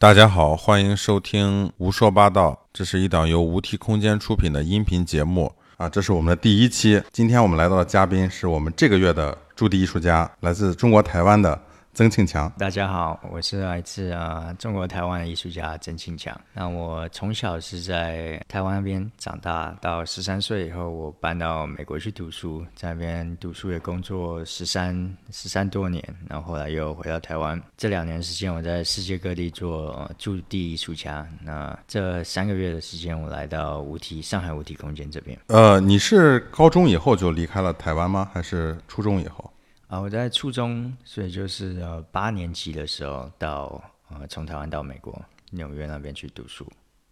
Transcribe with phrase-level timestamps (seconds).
[0.00, 7.02] 大家好，欢迎收听《无说八道》，这是一档由无题空间出品的音频节目啊，这是我们的第一期。
[7.12, 11.60] 今天我们来到的嘉宾是我们这个月的驻地艺术家，来自中国台湾的。
[11.92, 16.40] 曾庆强，大家好，我是来自啊中国台湾的艺术家曾庆强。
[16.54, 24.94] 那我从小是在台湾那边长大，到十三岁以后，我搬到美国去读书，在那边读书也工作十三
[25.32, 27.60] 十三多年，然后后来又回到台湾。
[27.76, 31.26] 这两年时间，我在世界各地做驻地艺术家。
[31.42, 35.36] 那这三个月的时间，我来到五体上海五体空间这边。
[35.48, 38.30] 呃，你是高中以后就离开了台湾吗？
[38.32, 39.52] 还是初中以后？
[39.90, 46.64] 啊，我在初中，所以就是呃八年级的时候到呃从台湾到美国纽约那边去读书。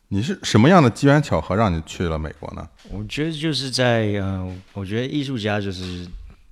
[0.07, 2.69] 你是什么样的机缘巧合让你去了美国呢？
[2.91, 6.07] 我觉得就是在呃，我觉得艺术家就是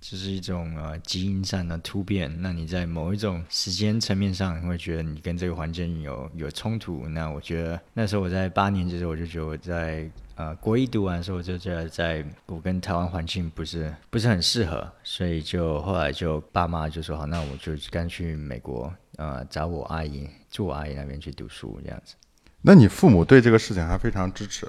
[0.08, 2.32] 就是一种呃基因上的突变。
[2.40, 7.08] 那你在某一种时间层面上，你会觉得你跟这个环境有有冲突。
[7.08, 10.08] 那我觉得那时候我在八年级的时候，我就觉得我在。
[10.36, 22.14] 呃，国一读完的时候，我就觉得在我跟台湾环境不是不是很适合，所以就后来就爸妈就说好，那我就干去美国，呃，找我阿姨住我阿姨那边去读书这样子。
[22.60, 24.68] 那你父母对这个事情还非常支持？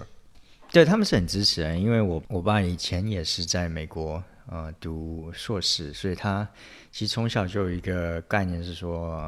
[0.72, 4.24] 对他们是很支持的，因为我我爸以前也是在美国。
[4.50, 6.48] 呃，读硕士，所以他
[6.90, 9.22] 其实从小就有一个概念是说，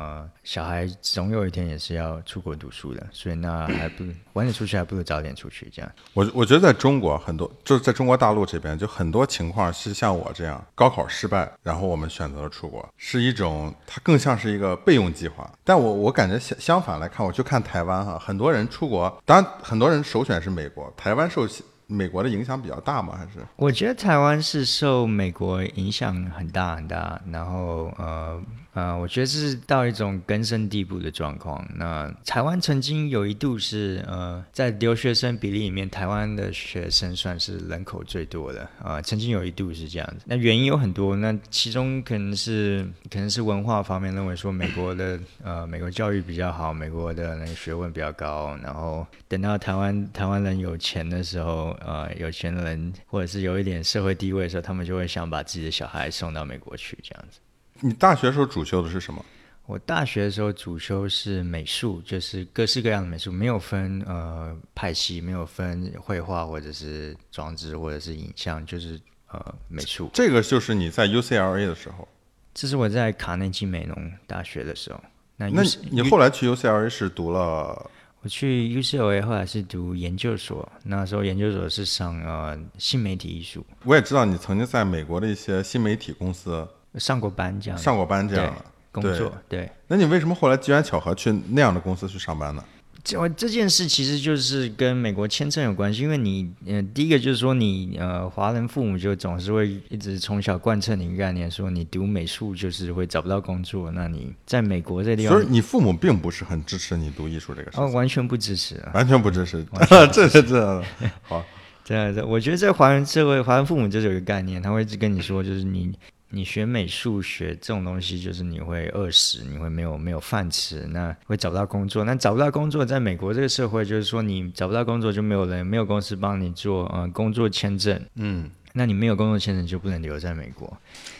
[0.45, 5.91] 小孩总有一天也是要出国读书的，所以那还不晚点出去，还不如早点出去这样。
[6.13, 15.51] 我我觉得在中国很多，就是在中国大陆这边，就很多情况是像我这样，高考失败，然后我们选择了出国，是一种它更像是一个备用计划。
[15.65, 21.45] 但我我感觉相相反来看，我就看台湾哈，很多人出国，当然很多人首选是美国，台湾受。
[21.89, 23.15] 美国的影响比较大吗？
[23.17, 28.41] 还是我觉得台湾是受美国影响很大很大，然后呃。
[28.73, 31.67] 呃，我觉得是到一种根深蒂固的状况。
[31.75, 39.01] 那台湾曾经有一度是呃，在留学生比例里面，台湾的学生算是人口最多的啊。
[39.01, 40.25] 曾经有一度是这样子。
[40.25, 48.57] 那原因有很多，那其中可能是可能是文化方面认为说美国的呃美国教育比较好，美国的那个学问比较高。
[48.63, 57.39] 然后等到台湾台湾人有钱的时候，呃，有钱人或者是有一点社会地位的时候，他们就会想把自己的小孩送到美国去这样子。
[57.81, 59.23] 你大学时候主修的是什么？
[59.65, 68.99] 我大学的时候主修是美术，就是各式各样的美术，没有分呃派系，没有分绘画或者是装置或者是影像，就是
[69.31, 70.09] 呃美术。
[70.11, 72.07] 这个就是你在 UCLA 的时候。
[72.51, 74.99] 这是我在卡内基梅隆大学的时候。
[75.37, 77.91] 那那你后来去 UCLA 是读了？
[78.21, 83.63] 我去 UCLA 后来是读研究所，那时候研究所是上呃新媒体艺术。
[83.85, 86.67] 我也知道你曾经在美国的一些新媒体公司。
[86.95, 88.55] 上过班这样，上过班这样
[88.91, 89.69] 工作对。
[89.87, 92.63] 那你为什么后来机缘巧合去那样的公司去上班呢？
[93.01, 103.89] 这这件事其实就是跟美国签证有关系，因为你呃，第一个就是说你呃，华人父母就总是会一直从小贯彻你一个概念，说你读美术就是会找不到工作。
[103.91, 109.65] 那你在美国这地方，所以你父母并不是很支持你读艺术这个事，哦，完全不支持，完全不支持，
[110.11, 110.83] 这是这
[111.23, 111.43] 好，
[111.85, 115.97] 这样这，我觉得在华人社会，华人父母就是有一个概念，他会一直跟你说，就是你。
[116.31, 122.03] 你学美术学这种东西，就是你会饿死，你会没有没有饭吃，那会找不到工作。
[122.03, 127.99] 那找不到工作，在美国这个社会，就是说你找不到工作，就没有人没有公司帮你做呃工作签证。
[128.15, 130.71] 嗯，那你没有工作签证，就不能留在美国。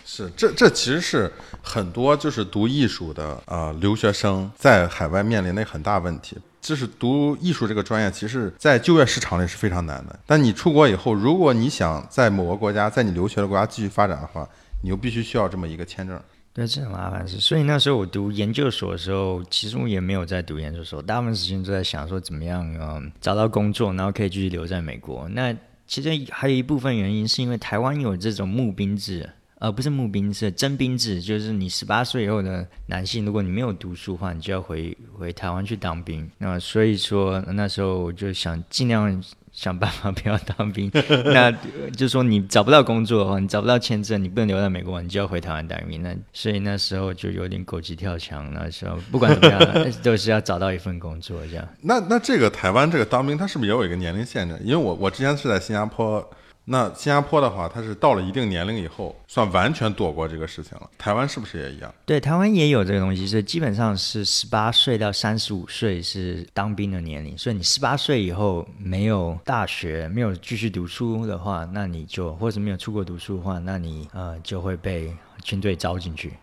[0.06, 1.32] 是，这这其实是
[1.62, 6.38] 很多就是读艺术的呃留学生在海外面临的很大问题。
[6.62, 10.20] 就是读艺术这个专业，其实在就业市场里是非常难的。
[10.26, 14.48] 但你出国以后，如果你想在某个国家，在你留学的国家继续发展的话，
[14.82, 16.20] 你又必须需要这么一个签证，
[16.54, 17.38] 对，这很麻烦事。
[17.40, 25.28] 所以那时候我读研究所的时候，其实我也没有在读研究所，大部分时间都在想说怎么样嗯找到工作，然后可以继续留在美国。
[25.30, 29.30] 那其实还有一部分原因是因为台湾有这种募兵制，
[29.60, 36.30] 呃，不是募兵制征兵制，就是你十八岁以后的男性，如果你没有读书的话，你就要回回台湾去当兵。
[36.38, 39.22] 那所以说那时候我就想尽量。
[39.60, 40.90] 想办法不要当兵，
[41.34, 41.52] 那
[41.92, 46.02] 就是说你找不到工作的话，你找不到签证，你不能留在美国，你就要回台湾当兵。
[46.02, 51.68] 那所以那时候就有点狗急跳墙，那时候不管怎么样， 都是要找到一份工作这样。
[51.82, 54.58] 那那这个台湾这个当兵，它是不是也有一个年龄限制？
[54.64, 56.26] 因为我我之前是在新加坡。
[56.66, 60.88] 那新加坡的话，它是到了一定年龄以后，算完全躲过这个事情了。
[61.00, 61.92] 台湾是不是也一样？
[62.06, 67.36] 对，台湾也有这个东西，所以基本上是十八岁到三十五岁是当兵的年龄。
[67.36, 75.12] 所以你十八岁以后没有大学，没有继续读书的话，那你就或者没有出国读书的话，那你呃就会被
[75.42, 76.34] 军队招进去。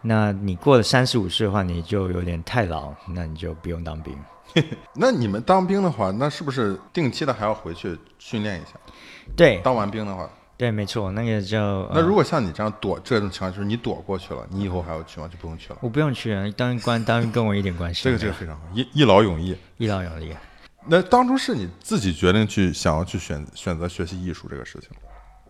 [0.00, 4.16] 那你过了三十五岁的话，你就有点太老，那你就不用当兵。
[4.94, 8.72] 那你们当兵的话，那是不是定期的还要回去训练一下？
[9.36, 15.28] 对当完兵的话，对，没错，那个叫那呃如果像你这样躲这种情况，就是你躲过去了，你以后还要去吗？
[15.28, 15.78] 就不用去了。
[15.80, 18.04] 我不用去了，当官当然跟我一点关系。
[18.04, 19.56] 这个这个非常好，一一劳永逸。
[19.78, 20.34] 一劳永逸。
[20.86, 24.90] 那当初是你自己决定去想要去选选择学习艺术这个事情。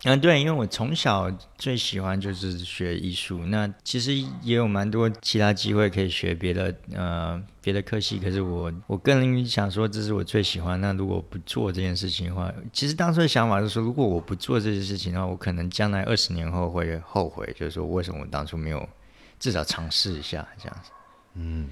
[0.05, 10.79] 嗯，对，因为我从小最喜欢就是学艺术，那其实也有蛮多其他机会可以学别的呃别的科系，可是我我个人想说这是我最喜欢。
[10.81, 18.89] 那如果不做这件事情的话，其实当初的想法就是说，如果我不做这件事情的话，我可能将来二十年后会后悔，就是说为什么我当初没有
[19.39, 20.91] 至少尝试一下这样子。
[21.35, 21.69] 嗯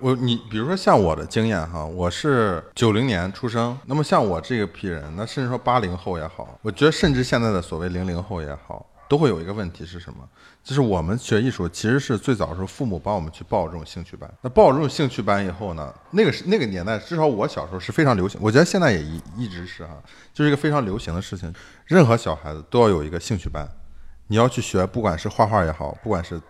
[0.00, 10.26] 我你比如说像我的经验哈，我是九零年出生，那么像我这个批人，那甚至说八零后也好，我觉得甚至现在的所谓零零后也好，都会有一个问题是什么？
[10.64, 20.02] 就是我们学艺术其实是最早的时候父母帮我们去报这种兴趣班，那报这种兴趣班以后呢，那个是那个年代，至少我小时候是非常流行，我觉得现在也一一直是哈，
[20.32, 21.52] 就是一个非常流行的事情，
[21.84, 23.68] 任何小孩子都要有一个兴趣班，
[24.28, 26.40] 你要去学，不管是画画也好，不管是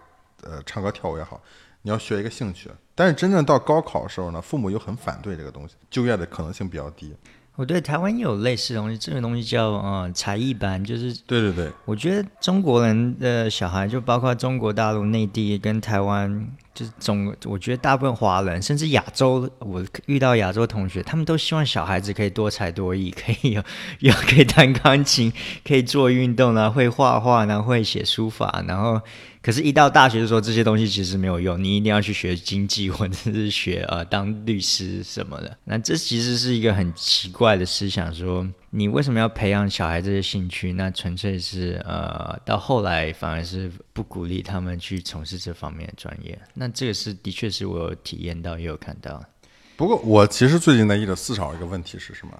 [0.42, 1.40] 呃唱歌跳舞也好，
[1.82, 2.70] 你要学一个兴趣。
[3.00, 7.14] 但是真正到高考的时候呢，父母又很反对这个东西，就业的可能性比较低。
[7.56, 16.46] 我对台湾也有类似的东西，这个东西叫呃才艺班，就是对对对，我觉得中国人的小孩，就包括中国大陆、内地跟台湾，
[16.80, 23.62] 就是总，我觉得大部分华人，甚至亚洲，我遇到亚洲同学，他们都希望小孩子可以多才多艺，可以有
[23.98, 25.30] 有可以弹钢琴，
[25.62, 28.98] 可以做运动然后会画画，然后会写书法，然后。
[29.42, 35.56] 可是，一到大学的时候，这些东西其实没有用，你一定要去学经济，或者是学呃当律师什么的。
[35.64, 40.74] 那这其实是一个很奇怪的思想，说你为什么要培养小孩这些兴趣？
[40.74, 46.38] 那纯粹是呃，到后来反而是不鼓励他们去从事这方面的专业。
[46.54, 49.22] 那这个是的确是我有体验到，也有看到。
[49.76, 52.32] 不过我其实最近在一直思考一个问题是什么？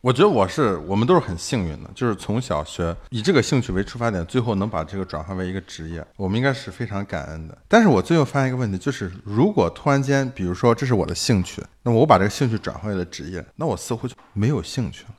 [0.00, 7.58] 我觉得我是我们都是很幸运的，就是从小学以这个兴趣为出发点，最后能把这个转化为一个职业，我们应该是非常感恩的。
[7.68, 15.10] 但是我最后发现一个问题，就是如果突然间，比如说这是我的兴趣，那么我把这个兴趣转化为了职业，那我似乎就没有兴趣了。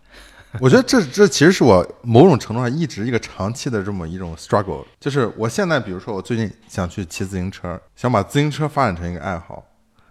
[0.61, 9.63] 我觉得这这其实是我某种程度上一直一个长期的这么一种 struggle，就是我现在比如说我最近想去骑自行车，想把自行车发展成一个爱好，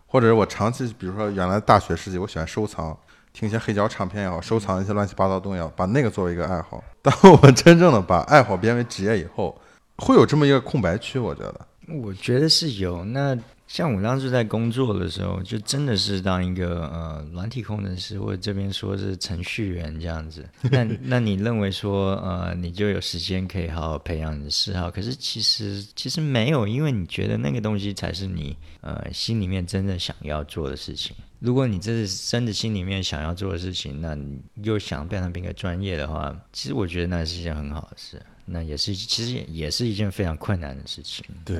[0.06, 2.96] 或者是我长期比如说原来大学时期我喜欢收藏。
[3.34, 6.84] 听一些黑胶唱片也好，收藏一些乱七八糟东西也好，把那个作为一个爱好。
[7.00, 9.58] 当我真正的把爱好变为职业以后，
[9.96, 11.66] 会有这么一个空白区，我觉得。
[12.02, 13.02] 我觉得是有。
[13.06, 13.34] 那
[13.72, 20.46] 像我当时在工作的时候，就真的是当一个呃软体工程师，或者这边说是程序员这样子。
[20.70, 24.90] 那 那你认为说呃你就有时间可以好好培养你的嗜好？
[24.90, 31.16] 可是其实其实没有，因为你觉得那个东西才是你呃心里面真正想要做的事情。
[31.38, 38.20] 如果你这是真的心里面想要做的事情，那你又想变成一个专业的话，其实我觉得那是一件很好的事。
[38.44, 41.24] 那也是其实也也是一件非常困难的事情。
[41.42, 41.56] 对。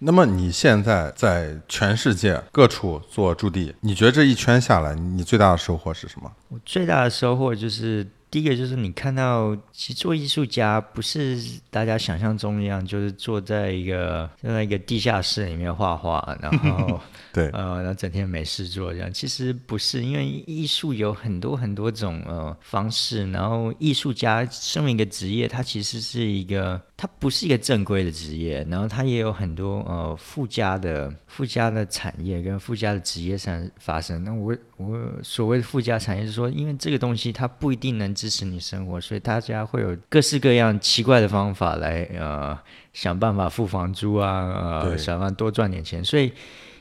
[0.00, 6.32] 那么你现在在全世界各处做驻地，你觉得这一圈下来，你最大的收获是什么？
[6.48, 8.06] 我最大的收获就是。
[8.30, 11.36] 第一个就是你看到，其实做艺术家不是
[11.68, 17.00] 大家想象中一样，就是坐在一个坐在一个地下室里面画画，然后
[17.34, 19.12] 对，呃，然后整天没事做这样。
[19.12, 34.22] 其实不是，因为艺术有很多很多种呃方式，然后艺术家身为一个职业，它其实是一个，它不是一个正规的职业，然后它也有很多呃附加的附加的产业跟附加的职业上发生。
[34.22, 42.58] 那我我所谓的附加产业是说，因为这个东西它不一定能支持你生活，所以大家会有各式各样奇怪的方法来呃
[42.94, 46.02] 想办法付房租啊，呃想办法多赚点钱。
[46.02, 46.32] 所以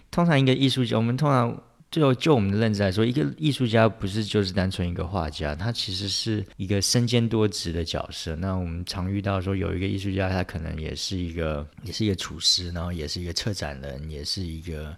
[0.09, 8.33] 通常一个艺术家，我们通常就就我们的认知来说，一个艺术家不是就是单纯一个画家，他其实是一个身兼多职的角色。
[8.37, 14.95] 那我们常遇到说有一个艺术家，他可能也是一个也是一个厨师，然后也是一个策展人，也是一个。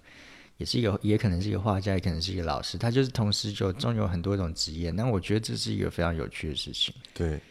[0.62, 4.92] 也是一个，也可能是一个画家，也可能是一个老师，他就是同时就中有很多种职业。
[4.92, 6.94] 那我觉得这是一个非常有趣的事情。
[7.16, 7.42] 对，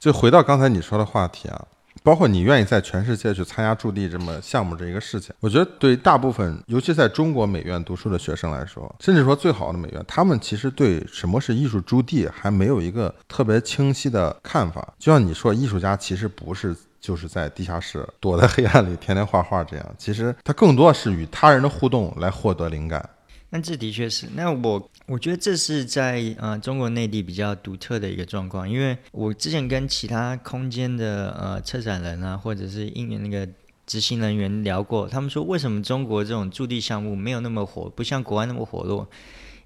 [0.00, 1.68] 就回到刚才你说的话题啊，
[2.02, 14.92] 包括你愿意在全世界去参加驻地这么项目这一个事情，我觉得对大部分，尤其在中国美院读书的学生来说，甚至说最好的美院，他们其实对什么是艺术驻地还没有一个特别清晰的看法。
[14.98, 16.76] 就像你说，艺术家其实不是。
[17.00, 23.08] 就是在地下室躲在黑暗里天天画画，这样其实他更多是与他人的互动来获得灵感。
[23.50, 33.50] 那这的确是，那我我觉得这是在呃中国内地比较独特的一个状况，因为我之前跟其他空间的呃策展人啊，或者是应那个
[33.86, 39.08] 执行人员聊过，他们说为什么中国这种驻地项目没有那么火，不像国外那么火络？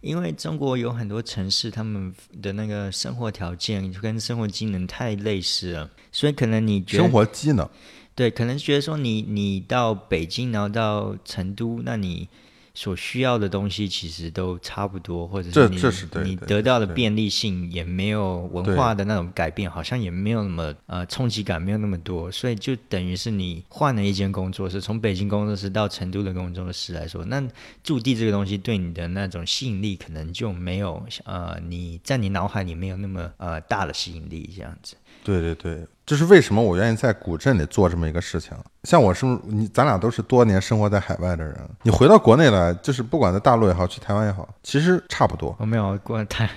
[0.03, 7.67] 因为中国有很多城市，他们的那个生活条件跟生活机能太类似了，所以可能你觉得生活机能，
[8.15, 12.29] 对，可能觉得说你你到北京，然后到成都，那你
[12.75, 15.81] 所需要的东西其实都差不多，或者是你
[16.25, 27.43] 你得到的便利性也没有文化的那种改变，好像也没有那么呃冲击感没有那么多，所以就等于是你换了一间工作室，从北京工作室到成都的工作室来说，那
[27.85, 34.97] 驻地这个东西对你的那种吸引力可能就没有呃你在你脑海里没有那么呃大的吸引力这样子。
[35.25, 38.53] 对对对，这是为什么我愿意在古镇里做这么一个事情。
[38.85, 45.55] 像我是你，咱俩都是多年生活在海外的人，你回到国内来，就是不管在大陆也好，去台湾也好，其实差不多。
[45.61, 46.51] 我、没有过台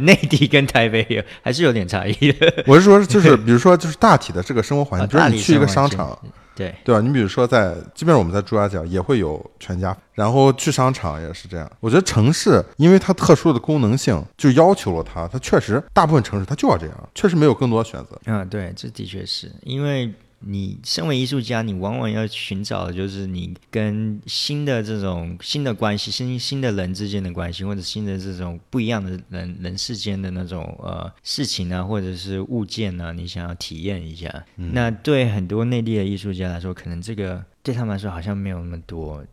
[0.00, 2.52] 内地跟台北有还是有点差异的。
[2.66, 6.16] 我是说，就是比如说，就是大体的这个生活环境，比如啊大体你去一个商场，
[6.58, 7.00] 对，对吧？
[7.00, 11.70] 你比如说在，即便是我们在朱家角也会有全家，然后去商场也是这样。
[11.78, 18.20] 我觉得城市因为它特殊的功能性，就要求了它，它确实大部分城市它就要这样，确实没有更多的选择。
[18.24, 34.44] 嗯，对，这的确是因为你身为艺术家，你往往要寻找的就是你跟新的这种新的关系、新新的人之间的关系，或者新的这种不一样的人人世间的那种呃事情啊，或者是物件啊，你想要体验一下。
[34.56, 39.24] 那对很多内地的艺术家来说，可能这个对他们来说好像没有那么多。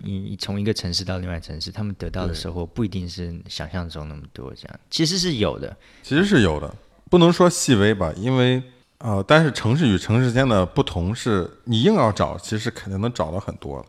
[0.00, 5.76] 你从一个城市到另外城市，他们得到的对收获不一定是想象中那么多，这样其实是有的。
[6.04, 6.72] 其实是有的，
[7.10, 8.62] 不能说细微吧，因为
[8.98, 13.84] 呃，但是城市与城市间的不同是，你硬要找，其实肯定能找到很多。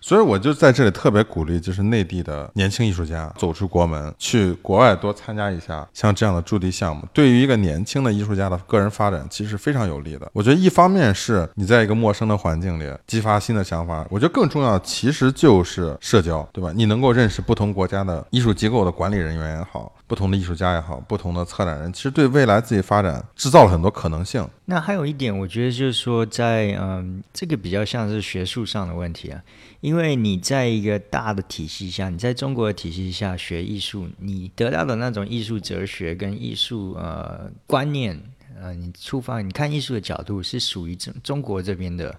[0.00, 10.28] 所以我就在这里特别鼓励，就是内地的年轻艺术家走出国门，去国外多参加一下像这样的驻地项目，对于一个年轻的艺术家的个人发展其实非常有利的。
[10.32, 16.72] 我觉得一方面是你在一个陌生的环境里激发新的想法，我觉得更重要其实就是社交，对吧？
[16.74, 24.46] 你能够认识不同国家的艺术机构的管理人员也好，不同的艺术家也好，不同的策展人，其实对未来自己发展制造了很多可能性。
[24.66, 29.42] 那还有一点，我觉得就是说在，嗯，这个比较像是学术上的问题啊，
[29.80, 38.20] 因为你在一个大的体系下，你在中国的体系下学艺术，你得到的那种艺术哲学跟艺术呃观念，
[38.60, 42.14] 呃，你出发你看艺术的角度是属于中中国这边的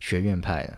[0.00, 0.76] 学院派的。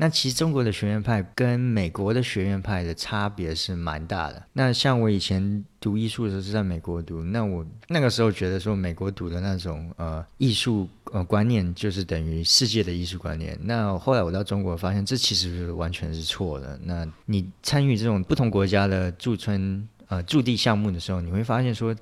[0.00, 4.40] 那其实中国的学院派跟美国的学院派的差别是蛮大的。
[4.52, 13.58] 那像我以前读艺术的时候是在美国读，那我那个时候觉得说美国读的那种呃艺术呃观念就是等于世界的艺术观念。
[13.64, 16.78] 那后来我到中国发现这其实是完全是错的。
[16.84, 21.92] 那你参与这种不同国家的驻村呃驻地项目的时候，你会发现说。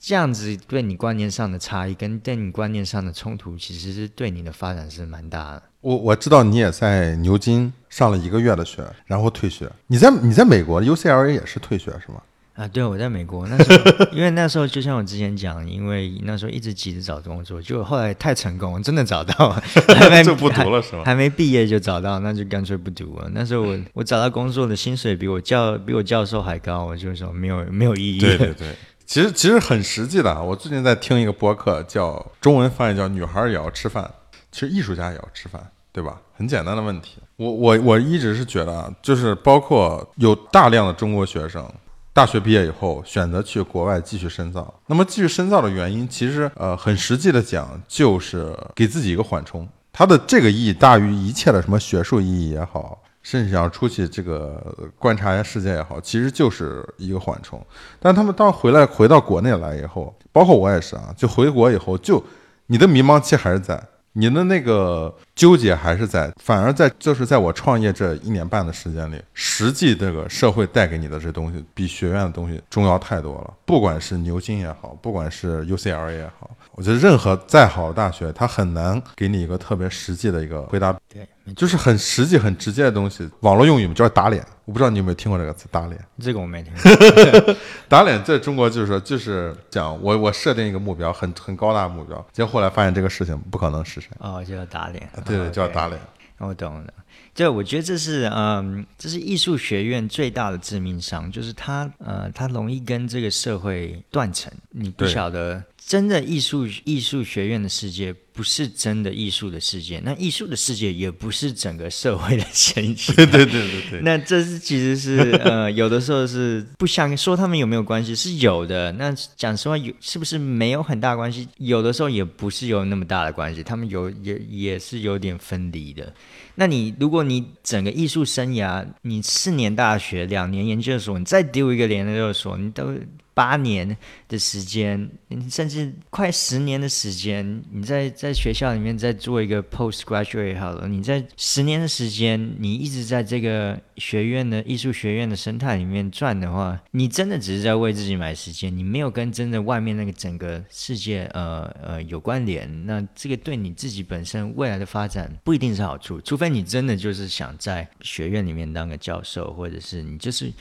[0.00, 5.62] 这样子对你观念上的差异跟对你观念上的冲突，其实是对你的发展是蛮大的。
[5.80, 9.70] 我我知道你也在牛津上了一个月的学，然后退学。
[9.88, 12.22] 你在你在美国 UCLA 也是退学是吗？
[12.54, 19.50] 啊，对，我在美国那时候，因为那时候就像我之前讲，因为那时候一直急着找工作，结果后来太成功，真的找到，
[19.94, 23.30] 还没就不读了是吗还没毕业就找到，那就干脆不读了。
[23.32, 28.18] 那时候我我找到工作的薪水比我教比我教授还高，我就说没有没有意义。
[28.18, 28.74] 对对对，
[29.08, 30.42] 其实其实很实际的啊。
[30.42, 34.08] 我最近在听一个播客，叫中文翻译叫“女孩也要吃饭”，
[34.52, 36.20] 其实艺术家也要吃饭，对吧？
[36.36, 37.16] 很简单的问题。
[37.36, 41.66] 我我我一直是觉得啊，就是包括有大量的中国学生。
[42.12, 44.74] 大学毕业以后，选择去国外继续深造。
[44.88, 49.66] 那么继续深造的原因，其实呃很实际的讲，就是给自己一个缓冲。
[49.90, 57.60] 它的这个意义大于一切的什么学术意义也好，甚至想出去这个观察一下世界也好，其实就是一个缓冲。
[58.00, 62.22] 但他们当回来回到国内来以后，包括我也是啊，就回国以后，就
[62.66, 63.82] 你的迷茫期还是在，
[64.12, 73.54] 你的那个纠结还是在，反而在就是在我创业这一年半的时间里，实际这个社会带给你的这东西，比学院的东西重要太多了。
[73.64, 83.30] 不管是牛津也好，不管是 UCLA 也好，我觉得任何再好的大学，它很难给你一个特别实际的一个回答，对，就是很实际、很直接的东西。
[83.40, 84.44] 网络用语嘛，叫打脸。
[84.64, 85.98] 我不知道你有没有听过这个词“打脸”。
[86.20, 87.56] 这个我没听 过。
[87.88, 94.10] 打脸在中国就是说，就是讲我我设定一个目标，很很高大的目标，结果后来发现这个事情不可能实现。
[94.18, 95.08] 哦，就要打脸。
[95.28, 96.00] 对对，哦叫 OK 打脸。
[96.38, 96.94] 我懂了。
[97.34, 104.52] 对，我觉得这是嗯，这是艺术学院最大的致命伤，就是它呃，它容易跟这个社会断层。
[104.70, 113.10] 你不晓得，真的艺术艺术学院的世界不是真的艺术的世界，那艺术的世界也不是整个社会的前提。
[113.16, 118.92] 对对对对对，那这是其实是呃，有的时候是不想说他们有没有关系，是有的。
[118.92, 121.48] 那讲实话，有是不是没有很大关系？
[121.56, 126.12] 有的时候也不是有那么大的关系，他们有也也是有点分离的。
[126.56, 132.94] 那你如果你整个艺术生涯，你四年大学，两年研究所，你再丢一个研究所，你都
[133.38, 135.08] 八年的时间，
[135.48, 160.52] 甚至快十年的时间，你在在学校里面再做一个 postgraduate 好了，你在十年的时间，你一直在这个学院的艺术学院的生态里面转的话，你真的只是在为自己买时间，你没有跟真的外面那个整个世界呃呃有关联，那这个对你自己本身未来的发展不一定是好处，除非你真的就是想在学院里面当个教授，或者是你就是。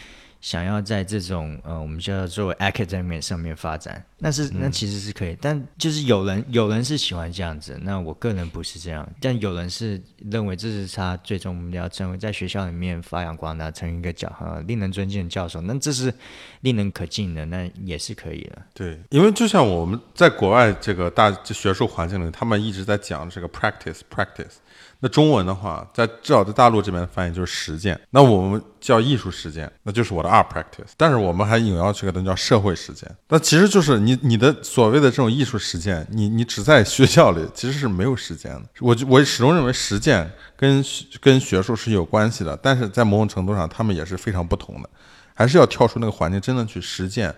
[0.47, 16.13] 想要在这种呃，我们叫做 academic 上面发展，那是那其实是可以，但就是有人有人是喜欢这样子，那我个人不是这样，但有人是认为这是他最终目标，成为在学校里面发扬光大，成为一个教呃令人尊敬的教授，那这是
[16.61, 18.61] 令人可敬的，那也是可以的。
[18.73, 24.55] 对，因为就像我们在国外这个大这学术环境里，他们一直在讲这个 practice practice。
[24.99, 27.99] 那中文的话，在至少在大陆这边翻译就是实践。
[28.09, 30.89] 那我们叫艺术实践，那就是我的 art practice。
[30.97, 33.07] 但是我们还引要去给它叫社会实践。
[33.29, 38.63] 那其实就是你你的所谓的这种艺术实践，你你只在学校里其实是没有实践的。
[38.79, 40.83] 我就我始终认为实践跟
[41.21, 44.89] 跟学术是有关系的，但是在某种程度上，他们也是非常不同的。
[45.35, 47.31] 还是要跳出那个环境，真的去实践。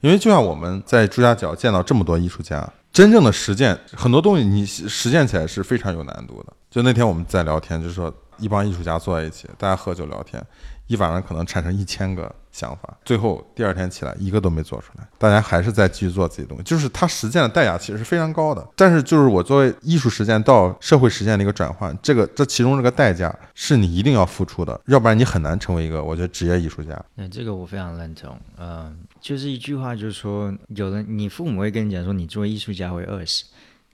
[0.00, 6.52] 因为就像我们在朱家角见到这么多艺术家，真正的实践很多东西，你实践起来是非常有难度的。
[6.72, 10.42] 就那天我们在聊天，就是说一帮艺术家坐在一起，大家喝酒聊天，
[10.86, 16.64] 一晚上可能产生一千个想法，最后第二天起来一个都没做出来，大家还是在继续做自己的东西。
[16.64, 26.98] 就是他实践的代价其实是非常高的，但是就是我作为艺术实践到社会实践的一个转换，这个这其中这个代价是你一定要付出的，要不然你很难成为一个我觉得职业艺术家。
[27.14, 33.44] 那这个我非常认同，嗯、就是一句话，就是说，有人你父母会跟你讲说，你做艺术家会饿死。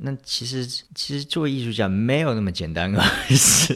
[0.00, 0.64] 那其实
[0.94, 3.74] 其实做艺术家没有那么简单啊， 是，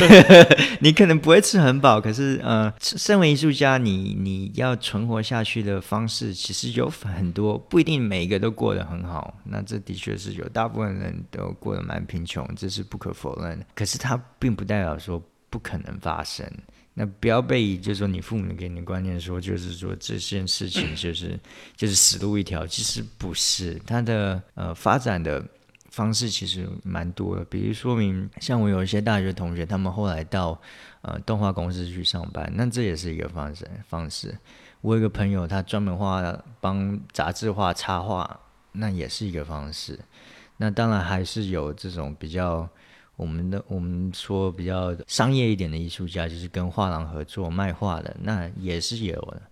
[0.80, 9.38] 你可能不会吃很饱，可是呃，身为艺术家，你你要存活下去的方式其实有很多，不一定每一个都过得很好。
[9.44, 13.66] 那这的确是有，大部分人都过得蛮贫穷，这是不可否认的。
[13.74, 16.46] 可是它并不代表说不可能发生。
[16.94, 21.40] 那不要被就是说你父母给你的观念说，就是说这件事情 就是
[21.74, 25.42] 就是死路一条，其实不是，它的呃发展的
[25.88, 27.44] 方式其实蛮多的。
[27.46, 30.60] 比如说明，像我有一些大学同学，他们后来到
[31.00, 34.36] 呃动画公司去上班，那这也是一个方式方式。
[34.82, 36.22] 我有一个朋友，他专门画
[36.60, 38.38] 帮杂志画插画，
[38.72, 39.98] 那也是一个方式。
[40.58, 42.68] 那当然还是有这种比较。
[43.16, 49.42] 我们的我们说比较商业一点的艺术家，就是跟画廊合作卖画的，那也是有的。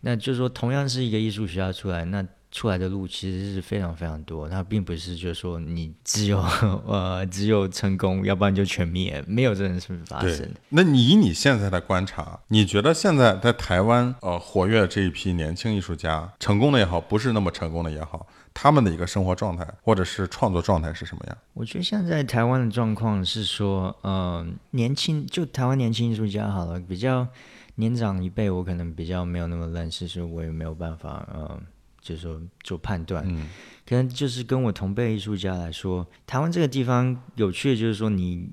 [0.00, 4.48] 那就是说，同样是一个艺术学校出来，那出来的路其实是非常非常多。
[4.48, 6.38] 它并不是就是说你只有
[6.86, 18.26] 呃只有成功，要不然就全灭，没有这件事发生。，那你以你现在的观察，你觉得现在在台湾呃活跃这一批年轻艺术家，成功的也好，不是那么成功的也好，
[18.58, 21.36] 他们的一个生活状态或者是创作状态是什么样？
[21.52, 27.28] 我觉得现在台湾的状况是说，呃，年轻就台湾年轻艺术家好了，比较
[27.74, 31.60] 年长一辈，我可能比较没有那么认识，所以我也没有办法，呃，
[32.00, 33.22] 就是说做判断。
[33.28, 33.46] 嗯，
[33.86, 38.48] 可能就是跟我同辈艺术家来说，台湾这个地方有趣的就是说你，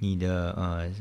[0.00, 0.92] 你的呃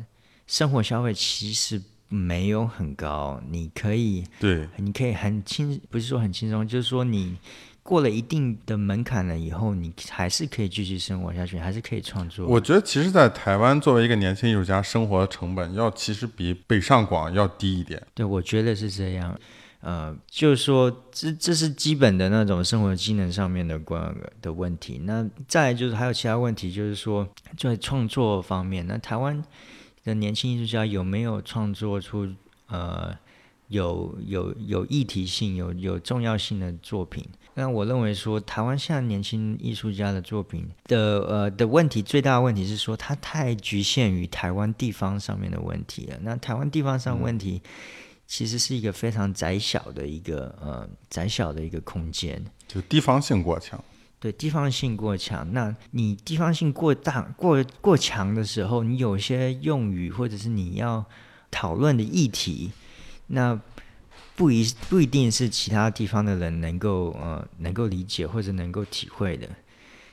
[0.48, 7.38] 生活消费其实没有很高，你可以对，你可以很轻，不是说很轻松，就是说你
[7.86, 12.48] 过了一定的门槛了以后，你还是可以继续生活下去，还是可以创作。
[12.48, 18.02] 我觉得其实，在台湾作为一个年轻艺术家，生活成本要其实比北上广要低一点。
[18.16, 19.40] 对，我觉得是这样。
[19.82, 25.02] 呃，就是说，这这是基本的那种生活技能上面的关的问题。
[25.04, 29.44] 那再就是还有其他问题，就是说在创作方面，那台湾
[30.04, 32.28] 的年轻艺术家有没有创作出
[32.68, 33.16] 呃
[33.68, 37.24] 有有有议题性、有有重要性的作品？
[37.54, 46.18] 那我认为说，台湾现在年轻艺术家的作品的呃的问题，最大的问题是说，它太局限于台湾地方上面的问题了。
[46.22, 47.62] 那台湾地方上问题。
[48.28, 53.80] 其实是一个非常窄小的一个呃窄小的一个空间，就地方性过强。
[54.20, 55.48] 对，地方性过强。
[55.54, 61.06] 那你地方性过大、过过强的时候，你有些用语或者是你要
[61.52, 62.72] 讨论的议题，
[63.28, 63.60] 那
[64.36, 69.48] 不一不一定是其他地方的人能够呃能够理解或者能够体会的。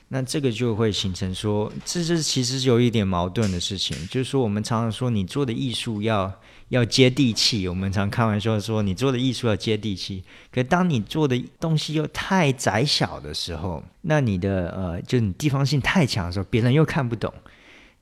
[0.09, 6.31] 那这个就会形成说，这是其实是有一点矛盾的事情，就是说我们常常说你做的艺术要
[6.69, 17.33] 要接地气，我们常开玩笑说你做的艺术要接地气，可当你做的东西又太窄小的时候，那你的呃，就你地方性太强的时候，别人又看不懂。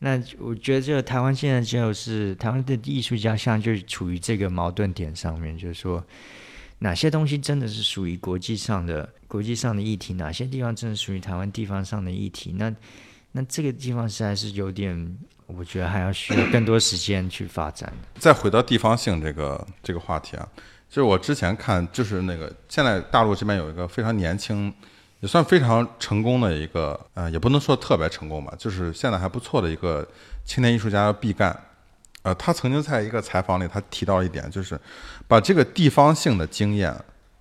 [0.03, 6.03] 那我觉得这个台湾现在就是台湾的艺术家，现在就处于这个矛盾点上面，就是说。
[6.83, 10.15] 哪些东西真的是属于国际上的国际上的议题？
[10.15, 12.55] 哪些地方真的属于台湾地方上的议题？
[12.57, 12.73] 那
[13.33, 17.93] 那这个地方实在是有点，我觉得还要需要更多时间去发展。
[18.15, 20.49] 再回到地方性这个这个话题啊，
[20.89, 24.73] 就是我之前看，就是那个现在大陆这边有一个非常年轻，
[25.21, 30.05] 也算非常成功的一个，呃，也不能说特别成功吧，就是现在还不错的一个
[30.43, 31.55] 青年艺术家毕赣。
[32.23, 34.79] 呃，他曾经在一个采访里，他提到一点，就是
[35.27, 36.95] 把这个地方性的经验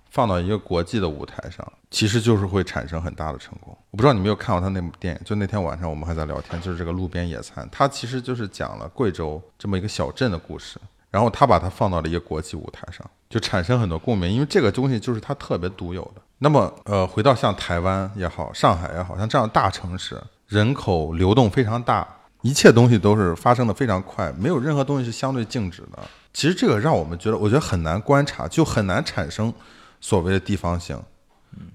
[0.09, 3.75] 放到一个国际的舞台上，其实就是会产生很大的成功。
[3.91, 16.21] 我不知道你没有看过他那部电影，就那天晚上我们还在聊天，就是这个路边野餐，他其实就是讲了贵州这么一个小镇的故事，然后他把它放到了一个国际舞台上，就产生很多共鸣，因为这个东西就是他特别独有的。
[16.43, 22.07] 那么，呃，回到像台湾也好，上海也好像这样大城市，人口流动非常大。
[22.41, 25.99] 一切东西都是发生的非常快，没有任何东西是相对静止的。
[26.33, 29.53] 其实这个让我们觉得，我觉得很难观察，就很难产生
[29.99, 30.99] 所谓的地方性。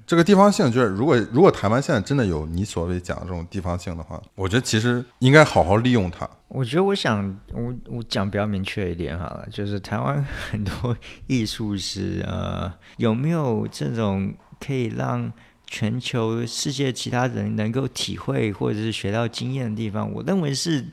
[0.05, 6.29] 这个地方性就是，如果如果台湾现在真的有你所谓讲的这种地方性的话，我觉得其实应该好好利用它。
[6.48, 10.96] 我觉得我想我我讲比较明确一点好了，就是台湾 很多
[11.29, 15.33] 艺术是呃有没有这种可以让。
[15.69, 20.87] 全球世界其他人能够体会或者是学到经验的地方，我认为是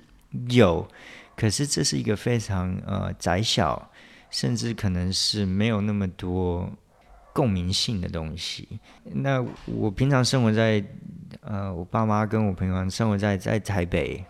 [0.49, 0.84] 有，
[1.36, 3.91] 可是这是一个非常呃窄小，
[4.32, 6.67] 甚至可能是没有那么多
[7.34, 8.67] 共鸣性的东西。
[9.04, 10.84] 那我平常生活在
[11.41, 14.26] 呃，我爸妈跟我朋友生活在在台北，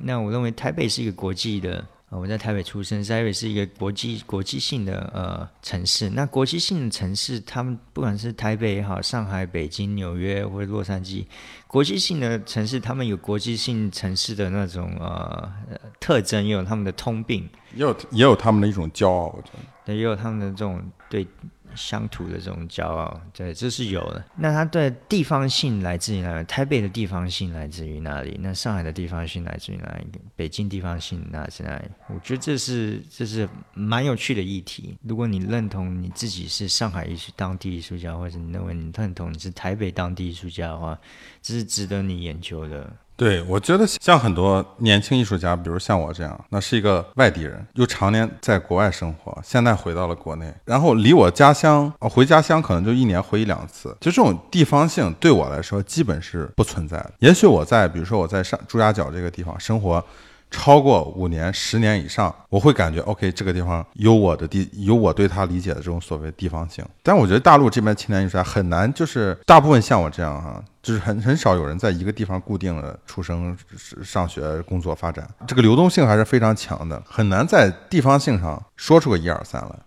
[0.00, 1.86] 那我认为台北是一个国际的。
[2.16, 6.10] 我在台北出生，台北是一个国际国际性的呃城市。
[6.10, 11.26] 那国际性的城市，他们不管是台北也好，上海、北京、纽约或者洛杉矶，
[11.66, 15.50] 国际性的城市，他们有国际性城市的那种呃
[15.98, 21.26] 特征，也有他们的通病，也有也有他们的一种骄傲，我觉得，对，也有他们的这种对。
[21.74, 24.24] 乡土的这种骄傲，对，这是有的。
[24.36, 26.44] 那它的地方性来自于哪里？
[26.44, 28.38] 台北的地方性来自于哪里？
[28.40, 30.06] 那上海的地方性来自于哪里？
[30.36, 31.84] 北京地方性来自哪里？
[32.08, 34.96] 我觉得这是这是蛮有趣的议题。
[35.02, 40.98] 如果你认同你自己是上海艺术当地艺术家，或者你认为你认同你是台北当地艺术家的话，
[41.42, 42.90] 这是值得你研究的。
[43.16, 57.12] 对，我觉得像很多年轻艺术家，比如像我这样，那是一个外地人，又常年在国外生活，现在回到了国内，然后离我家乡，回家乡可能就一年回一两次，就这种地方性对我来说基本是不存在的。
[57.20, 60.04] 也许我在，比如说我在上朱家角这个地方生活。
[60.50, 66.84] 超过五年、十年以上，我会感觉 OK，这个地方有我的地，有我对他理解的这种所谓地方性。
[67.02, 73.56] 但我觉得大陆这边青年艺术家很难，就是大部分像我这样哈，就是很很少有人在一个地方固定的出生、
[74.04, 79.78] 上学、工作、发展，这个流动性还是非常强的，很难在地方性上说出个一二三来。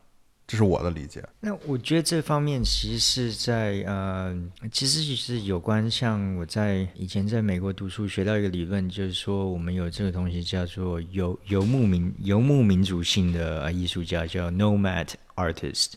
[0.47, 1.21] 这是我的理解。
[1.41, 4.33] 那我觉得这方面其实是在呃，
[4.71, 15.95] 其实就是有关像我在以前在美国读书学到一个理论，就是说我们有这个东西叫做游游牧民游牧民族性的艺术家，叫 nomad artist。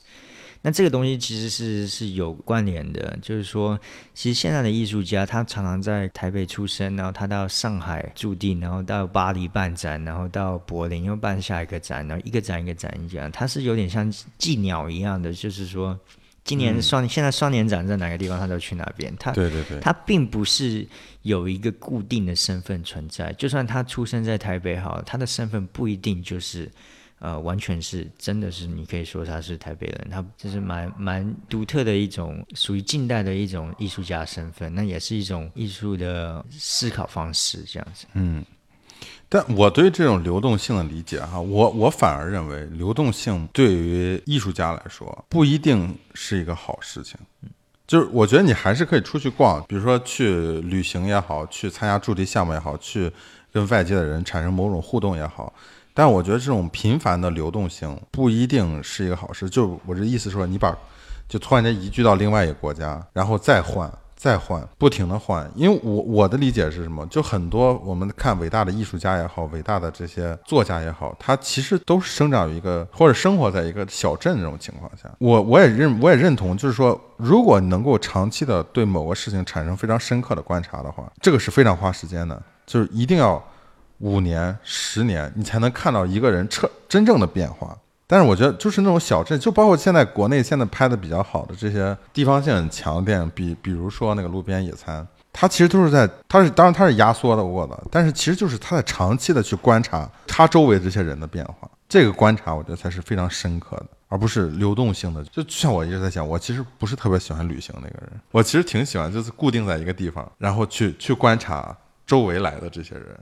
[0.62, 3.81] 那这个东西其实是是有关联的，就是说，
[4.12, 15.99] 其实现在的艺术家他常常在台北出生，然后他到上海驻地，然后到巴黎办展，然后到柏林又办下一个展，然后一个展一个展一样，他是有点像寄鸟一样的，就是说，
[16.44, 19.11] 今年双现在双年展在哪个地方，他都去哪边。
[19.16, 20.87] 他对对对，他并不是
[21.23, 26.70] 有一个固定的身份存在，就算他出生在台北好，他的身份不一定就是。
[27.20, 38.06] 呃，完全是，真的是，你可以说他是台北人，他就是蛮蛮独特的一种，属于近代的一种艺术家身份，那也是一种艺术的思考方式，这样子。
[38.14, 38.42] 嗯，
[39.28, 47.18] 但我对这种流动性的理解哈，我我反而认为流动性对于艺术家来说不一定是一个好事情。
[47.87, 53.12] 就是我觉得你还是可以出去逛，比如说去旅行也好，去参加驻地项目也好，去
[53.52, 55.52] 跟外界的人产生某种互动也好。
[56.01, 59.51] 但我觉得这种频繁的流动性不一定是一个好事。
[59.51, 60.75] 就我这意思说，你把
[61.29, 65.47] 就突然间移居到另外一个国家，然后再换，再换，不停的换。
[65.55, 67.05] 因为我我的理解是什么？
[67.09, 75.07] 就很多我们看伟大的艺术家也好，伟大的这些作家也好，他其实都是生长于一个或者生活在一个小镇这种情况下。
[75.19, 83.45] 我我也认我也认同，就是说，如果能够长期的对某个事情产生非常深刻的观察的话，这个是非常花时间的，就是一定要
[84.01, 87.77] 五年、十年，你才能看到一个人彻真正的变化。
[88.07, 105.23] 但是我觉得，就是那种小镇，就包括现在国内现在拍的比较好的这些地方性很强的电影，比比如说那个路边野餐，它其实都是在，它是当然它是压缩的过的，但是其实就是他在长期的去观察他周围这些人的变化，这个观察我觉得才是非常深刻的，而不是流动性的。
[105.25, 113.17] 就像我一直在讲，我其实不是特别喜欢旅行那个人，我其实挺喜欢就是固定在一个地方，然后去去观察周围来的这些人，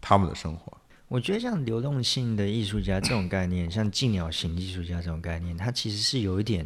[0.00, 0.76] 他们的生活。
[1.08, 6.64] 我觉得像流动性的艺术家这种概念， 像静鸟型艺术家这种概念，它其实是有一点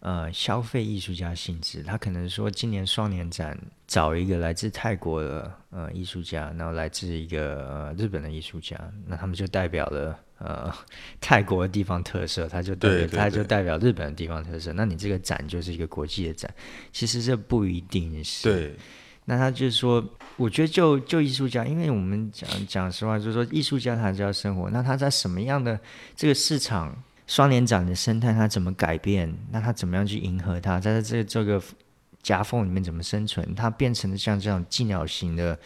[0.00, 1.82] 呃消费艺术家性质。
[1.82, 10.70] 他可能说今年双年展找一个来自泰国的呃艺术家，然后来自一个呃日本的艺术家，那他们就代表了呃
[11.18, 14.74] 泰国的地方特色，他就代表他就代表日本的地方特色。
[14.74, 16.54] 那你这个展就是一个国际的展，
[16.92, 18.42] 其实这不一定是。
[18.42, 18.76] 对。
[19.26, 20.04] 那他就是说，
[20.36, 24.68] 我觉得就就艺术家，因为我们讲讲实话，就是说艺术家他就要生活。
[24.70, 25.78] 那他在什么样的
[26.14, 26.94] 这个市场
[27.26, 29.34] 双年展的生态，他怎么改变？
[29.50, 30.78] 那他怎么样去迎合他？
[30.78, 31.62] 在这这个
[32.22, 33.54] 夹缝里面怎么生存？
[33.54, 35.58] 他变成了像这样寂鸟型的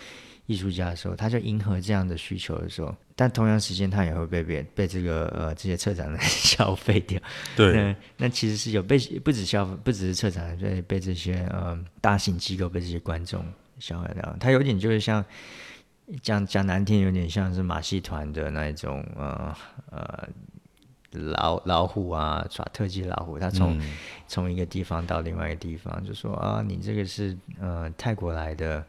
[0.49, 7.21] 艺术家的时候，他就迎合这样的需求的时候， 但同样时间他也会被别被这个呃这些策展人消费掉。
[7.55, 13.45] 对，那那其实是有被不止消费，不只是策展人，被被这些呃大型机构被这些观众
[13.79, 14.37] 消费掉。
[14.41, 15.23] 他有点就是像
[16.23, 19.55] 讲讲难听，有点像是马戏团的那一种呃
[19.91, 20.29] 呃
[21.11, 23.79] 老老虎啊耍特技老虎，他从
[24.27, 28.83] 从一个地方到另外一个地方，就说啊你这个是呃泰国来的。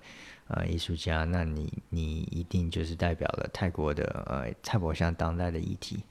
[0.50, 6.04] 呃，艺术家，那你你一定就是代表了泰国的呃泰国像当代的议题，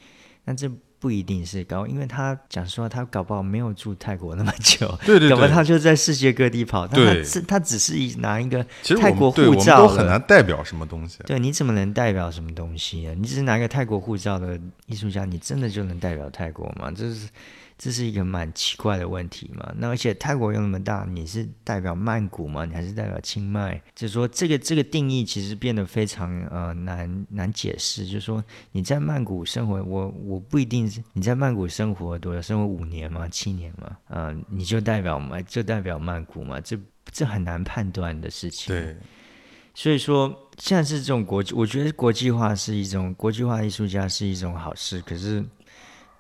[0.44, 0.70] 那这
[1.00, 8.64] 不一定是高，因为他讲说他搞不好没有住泰国那么久， 对对对，搞不好他就在世界各地跑，他是他只是拿一个
[9.00, 11.18] 泰国护照，都很难代表什么东西。
[11.26, 13.14] 对，你怎么能代表什么东西啊？
[13.18, 16.92] 你只是拿一个泰国护照的艺术家，你真的就能代表泰国吗？
[16.94, 17.28] 这是。
[17.78, 19.72] 这是一个蛮奇怪的问题嘛？
[19.76, 22.64] 那而且泰国又那么大，你是代表曼谷吗？
[22.64, 23.80] 你还是代表清迈？
[23.94, 28.04] 就是说，这个这个定义其实变得非常呃难难解释。
[28.04, 33.28] 就是说，你在曼谷生活，我我不一定是你在曼谷生活多少，生活五年吗？
[33.28, 33.96] 七年吗？
[34.08, 35.40] 嗯，你就代表嘛？
[35.42, 36.60] 就代表曼谷嘛？
[36.60, 36.76] 这
[37.12, 38.74] 这很难判断的事情。
[38.74, 38.96] 对，
[39.72, 45.44] 所以说现在是这种国际，我觉得国际化是一种国际化艺术家是一种好事，可是。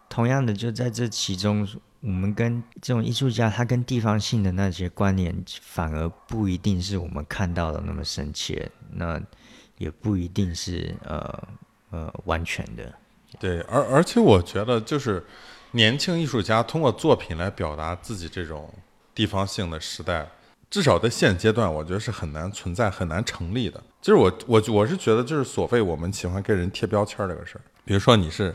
[0.08, 1.68] 同样的，就在这其中，
[2.00, 9.20] 我们跟这种艺术家，他跟地方性的那些关联，反而不一定是我们看到的那么深切，那
[9.76, 11.48] 也不一定是呃
[11.90, 12.92] 呃完全的。
[13.38, 15.22] 对，而而且我觉得，就是
[15.72, 18.72] 年轻艺术家通过作品来表达自己这种
[19.14, 20.26] 地方性的时代，
[20.70, 23.82] 至少在现阶段，我觉得是很难存在、很难成立的。
[24.00, 28.54] 就是我我我是觉得，就是所谓我们喜欢给人贴标签这个事儿，比如说你是。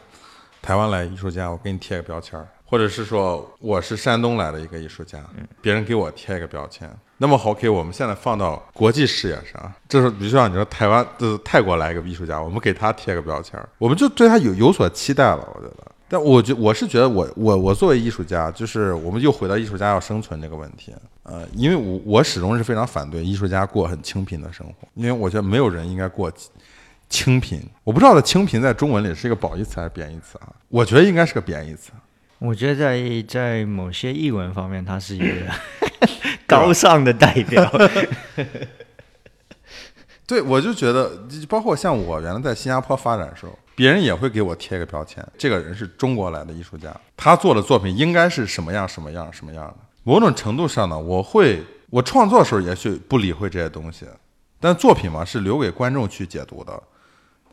[0.63, 5.19] 台湾来艺术家，我给你贴个标签儿，或者是说我是山东来的一个艺术家，
[5.61, 6.89] 别人给我贴一个标签。
[7.17, 15.45] 那么好，OK，我们现在放到国际视野上，就是比如说你说台湾就是泰国来一个艺术家，我们给他贴个标签，我们就对他有有所期待了。
[15.53, 20.95] 我觉得，但我觉我是觉得我我我作为艺术家，就是我们又回到艺术家要生存这个问题。
[21.23, 26.31] 呃，因为我我始终是非常反对艺术家过很清贫的生活，因为我觉得没有人应该过。
[27.09, 30.49] 清贫，我不知道的清贫在中文里是一个褒义词还是贬义词啊？
[30.69, 31.91] 我觉得应该是个贬义词。
[32.39, 35.27] 我觉得在在某些译文方面，它是一个
[36.45, 37.71] 高尚的代表。
[40.25, 41.11] 对，我就觉得，
[41.47, 49.75] 包括像我原来在新加坡发展的时候，别人也会给我贴一个标签，这个人是中国来的艺术家，他做的作品应该是什么样什么样什么样的。
[50.03, 54.05] 某种程度上呢，我会我创作的时候也许不理会这些东西，
[54.59, 56.81] 但作品嘛是留给观众去解读的。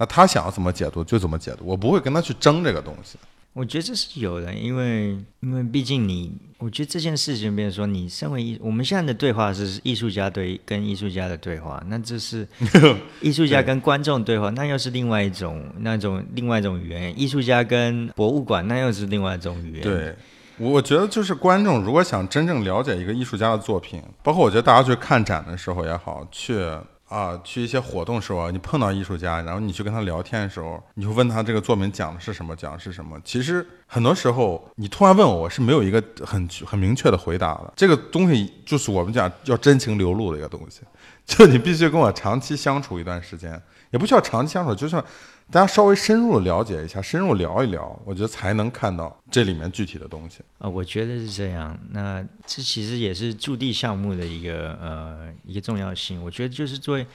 [0.01, 3.19] 那他想要怎么解读就怎么解读，我不会跟他去争这个东西。
[3.53, 12.49] 我觉得这是有的，因为因为毕竟你，我觉得这件事情，比如说你身为艺，我们现在的对话是艺术家对跟艺术家的对话，那这是
[13.21, 17.13] 艺术家跟观众对话，那又是另外一种那种另外一种语言。
[17.21, 19.83] 艺术家跟博物馆那又是另外一种语言。
[19.83, 20.17] 对，
[20.57, 26.65] 我觉得就是观众如果想真正了解一个艺术家的作品，包括我觉得大家去看展的时候也好，去。
[27.11, 33.21] 啊，去一些活动时候啊，你碰到艺术家，然后你去跟他聊天的时候，你会问他这个作品讲的是什么，讲的是什么。
[33.25, 37.73] 其实很多时候，你突然问我，我是没有一个很很明确的回答的。
[37.75, 40.83] 这个东西就是我们讲要真情流露的一个东西，
[41.27, 45.05] 就你必须跟我长期相处一段时间，也不需要长期相处，就像
[45.51, 50.39] 大家稍微深入了解一下，深入聊一聊，我觉得才能看到这里面具体的东西。
[50.59, 51.77] 啊、我觉得是这样。
[51.91, 56.23] 那这其实也是驻地项目的一个呃一个重要性。
[56.23, 57.07] 我觉得就是作为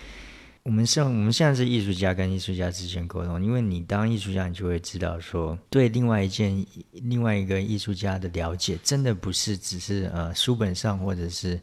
[0.63, 11.57] 我们像我们现在是艺术家跟艺术家之间沟通，因为你当艺术家，你就会知道说，对另外一件另外一个艺术家的了解，真的不是只是呃书本上或者是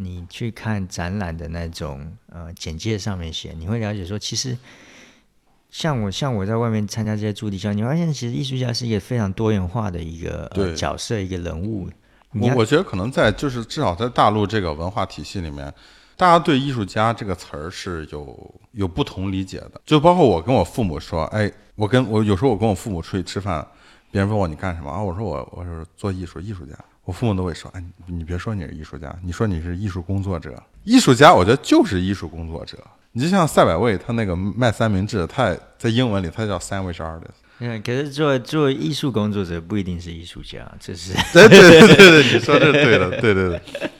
[0.00, 4.56] 你去看展览的那种呃简介上面写，你会了解说，其实。
[5.70, 11.86] 像我像我在外面参加这些驻地校，你发现其实艺术家是一个非常多元化的一个、呃、角色，一个人物。
[12.32, 15.70] 我我觉得可能在就是至少在大陆这个文化体系里面，
[16.16, 19.78] 大家对艺术家这个词儿是有有不同理解的。
[19.84, 23.64] 就包括我跟我父母说，哎，我跟我有时候我跟我父母出去吃饭，
[24.10, 24.98] 别人问我你干什么啊？
[25.02, 26.74] 我说我我是做艺术艺术家。
[27.08, 30.62] 我父母都会说，哎，你你别说你是艺术家，你说你是艺术工作者。
[30.84, 32.76] 艺术家，我觉得就是艺术工作者。
[33.12, 37.38] 你就像赛百味，他那个卖三明治，他也在英文里他叫 sandwich artist。
[37.60, 43.90] 嗯，可是做做艺术工作者不一定是艺术家，这是对对对对对， 你说这是对的，对对对，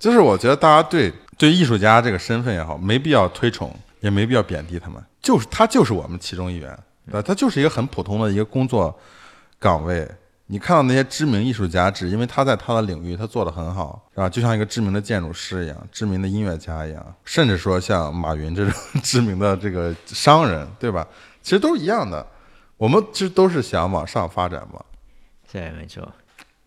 [0.00, 7.20] 就是我觉得大家对对艺术家这个身份也好，没必要推崇，也没必要贬低他们，就是他就是我们其中一员，对吧？
[7.20, 8.98] 他就是一个很普通的一个工作
[9.58, 10.10] 岗位。
[10.48, 14.28] 你看到那些知名艺术家，只因为他在他的领域他做得很好，是吧？
[14.28, 21.06] 就像一个知名的建筑师一样，知名的音乐家一样，甚至说像马云这种知名的这个商人，对吧？
[21.42, 22.24] 其实都是一样的。
[22.76, 24.80] 我们其实都是想往上发展嘛。
[25.50, 26.06] 对，没错。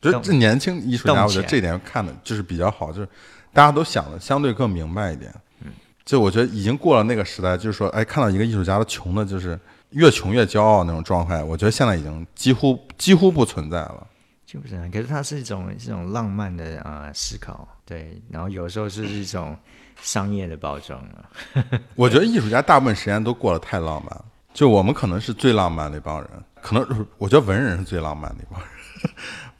[0.01, 3.07] 就动这年轻艺术家，我觉得这一点看的就是比较好，就是
[3.53, 5.33] 大家都想的相对更明白一点。
[5.61, 5.71] 嗯，
[6.03, 9.59] 就我觉得已经过了那个时代，就是说，哎，看到一个艺术家的穷的，就是
[9.91, 14.07] 越穷越骄傲那种状态，我觉得现在已经几乎几乎不存在了。
[14.45, 19.55] 就不是，可是它是一种是一种浪漫的啊、呃思考，对，然后有时候是一种
[20.01, 21.29] 商业的包装啊。
[21.93, 26.29] 我觉得艺术家大部分时间都过得太浪漫了，就我们可能是最浪漫的一帮人，
[26.61, 28.69] 可能我觉得文人是最浪漫的一帮人，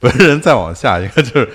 [0.00, 1.48] 文人再往下一个就是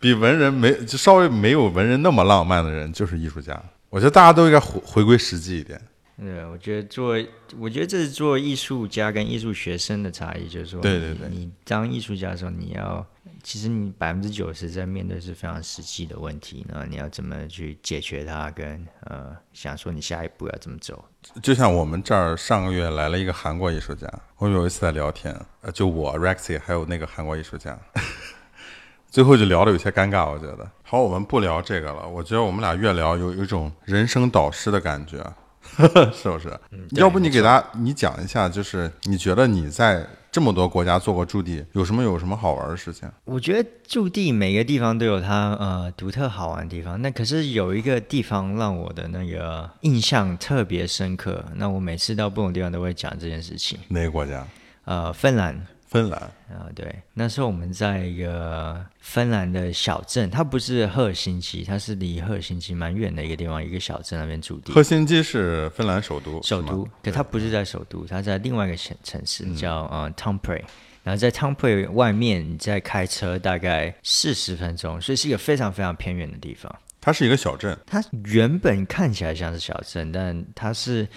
[0.00, 3.60] 比文人没就稍微没有文人那么浪漫的人就是艺术家。
[3.88, 5.80] 我觉得大家都应该回回归实际一点。
[6.22, 7.16] 对，我觉得做，
[7.58, 13.06] 我觉得这是做艺术家跟艺术学生的差异，就是说，对对对你你当艺术家的时候，你要，
[13.42, 21.02] 其实你百分之九十在面对是非常实际的问题，那你要怎么去解决它，跟呃，想说你下一步要怎么走。
[21.42, 24.06] 就像我们这儿上个月来了一个韩国艺术家，
[24.36, 27.78] 我们有一次在聊天，呃，就我 Rexy 还有那个韩国艺术家，
[29.08, 30.70] 最后就聊的有些尴尬，我觉得。
[30.82, 35.18] 好，我们不聊这个了，我觉得我们俩越聊有有一种人生导师的感觉，
[36.12, 36.48] 是不是？
[36.72, 43.08] 嗯要不你给大家你讲一下，就是你觉得你在这么多国家做过驻地，有什么有什么好玩的事情？
[43.24, 53.78] 我觉得驻地每个地方都有它呃独特好玩的地方，那可是有一个地方让我的那个印象特别深刻，那我每次到不同地方都会讲这件事情。
[53.88, 54.46] 哪个国家？
[54.84, 56.20] 呃，芬兰，芬兰。
[56.48, 64.72] 啊、对，那时候我们在一个芬兰的小镇，它不是赫尔辛基，它是离赫尔辛基蛮远的一个地方，一个小镇那边驻地。
[64.72, 70.62] 赫辛基是芬兰首都，首都是吗，嗯可它不是在首都，它在另外一个城城市叫呃 Tampere。
[71.02, 76.72] 然后在 Tampere 外面，你再开车大概四十分钟，所以是一个非常非常偏远的地方。
[77.00, 81.08] 它是一个小镇，它原本看起来像是小镇，但它是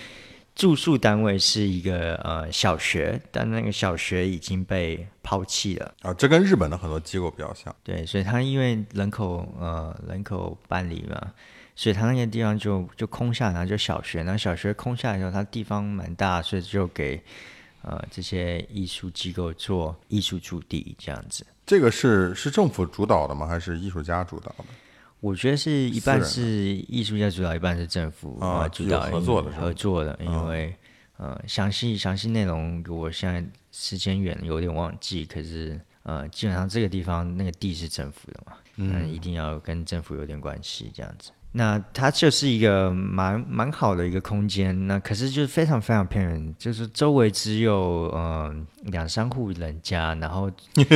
[0.55, 5.93] 住宿单位是一个呃小学，但那个小学已经被抛弃了。
[6.01, 7.75] 啊，这跟日本的很多机构比较像。
[7.83, 11.33] 对，所以它因为人口呃人口搬离嘛，
[11.75, 17.19] 所以它那个地方就就空下来，然后就小学，然后小学空下来以后，它地方蛮大，所以就给
[17.81, 21.45] 呃这些艺术机构做艺术驻地这样子。
[21.65, 23.47] 这个是是政府主导的吗？
[23.47, 24.65] 还是艺术家主导的？
[25.23, 30.43] 我觉得是一半是艺术家主导，一半是政府啊呃主导，合作的合作的，因啊。
[30.43, 30.75] 为
[31.15, 41.31] 呃详细详细内容我现在时间远有点忘记，可是呃基本上这个地方那个地是政府的嘛，嗯，一定要跟政府有点关系这样子。
[41.55, 48.51] 那它就是一个蛮蛮好的一个空间，那可是就是非常非常偏远，就是周围只有呃
[48.85, 50.49] 两三户人家，然后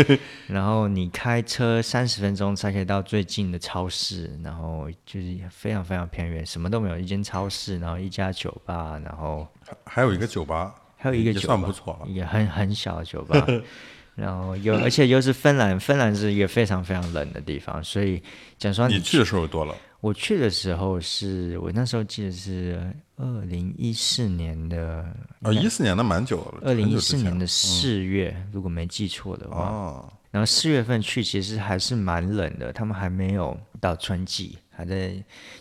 [0.47, 12.07] 然后你开车三十分钟才可以到最近的超市，然后就是非常非常偏远，什么都没有，一间超市，然后一家酒吧，然后还还有一个酒吧，还有一个酒吧，算不错了。
[12.07, 13.45] 也很很小的酒吧，
[14.15, 18.23] 然后又而且又是芬兰，芬兰是一个非常非常冷的地方，所以
[18.57, 19.75] 讲说你去的时候有多冷？
[19.99, 25.05] 我去的时候是我那时候记得是二零一四年的，
[25.41, 29.69] 哦，一四年的蛮久了，二零一四年的四月，如果没记错的话。
[29.69, 35.11] 哦，然后四月份去其实还是蛮冷的，他们还没有到春季，还在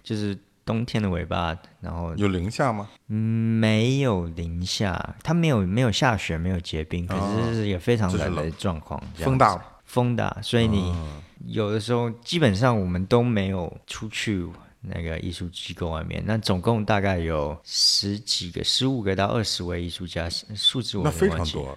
[0.02, 2.88] 就是冬天的尾巴，然后有零下吗？
[3.08, 3.16] 嗯
[3.58, 14.46] 没有零下，它没有没有下雪，没有结冰，可是是也非常冷的状况，风大了，风大，所以你嗯有的时候基本上我们都没有出去
[14.80, 21.76] 那个艺术机构外面，那总共大概有十几个、十五个到二十位艺术家，数字我非常多。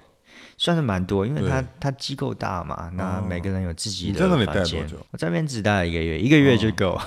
[0.57, 1.49] 算是蛮多，因为对。
[1.49, 4.81] 它它机构大嘛，那每个人有自己的你在那里待房间。
[4.81, 4.97] 多久？
[4.97, 6.99] 哦我在那边只待了一个月，一个月就够。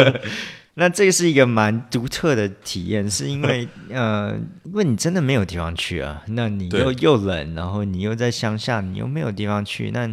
[0.72, 4.34] 那这个是一个蛮独特的体验，是因为 呃，
[4.64, 10.10] 因为你真的没有地方去啊，那你又又冷，然后你又在乡下，你又没有地方去，那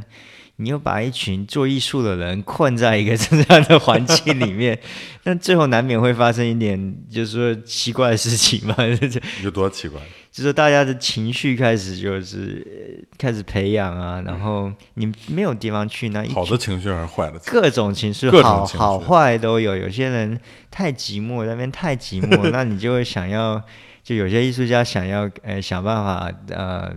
[0.58, 4.80] 你又把一群做艺术的人困在一个 这样的环境里面，
[5.24, 10.00] 那最后难免会发生一点就是说奇怪的事情嘛， 就是有多奇怪？
[10.32, 17.40] 就是大家的情绪开始就是呃开始培养啊，然后你没有地方去，那一好的情绪还是坏的？
[17.46, 19.78] 各种情绪好好坏都有。
[19.78, 20.38] 有些人
[20.70, 23.62] 太寂寞，那边太寂寞，那你就会想要，
[24.04, 26.94] 就有些艺术家想要呃想办法呃，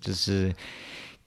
[0.00, 0.54] 就是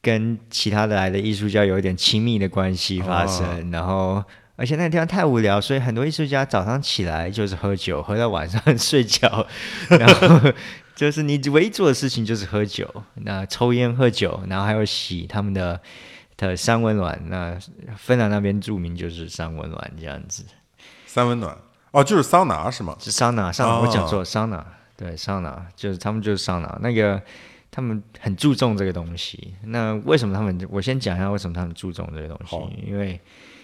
[0.02, 4.24] 跟其他的来的艺术家有一点亲密的关系发生，哦然后。
[4.62, 9.48] 而且那个地方太无聊，所以很多艺术家早上起来就是喝酒，喝到晚上睡觉，
[9.88, 10.52] 然后
[10.94, 12.86] 就是你唯一做的事情就是喝酒，
[13.24, 15.80] 那抽烟喝酒，然后还有洗他们的
[16.36, 17.18] 的三温暖。
[17.28, 17.58] 那
[17.96, 20.44] 芬兰那边著名就是三温暖这样子，
[21.06, 21.58] 三温暖
[21.92, 22.98] 哦，就是桑拿是吗？
[23.00, 24.66] 是桑拿，桑拿、哦我讲错，桑拿
[24.98, 27.22] 对桑拿就是他们就是桑拿那个。
[27.72, 30.68] 他们很注重这个东西，那为什么他们？
[30.70, 33.20] 我先讲一下为什么他们注重这个东好西，因为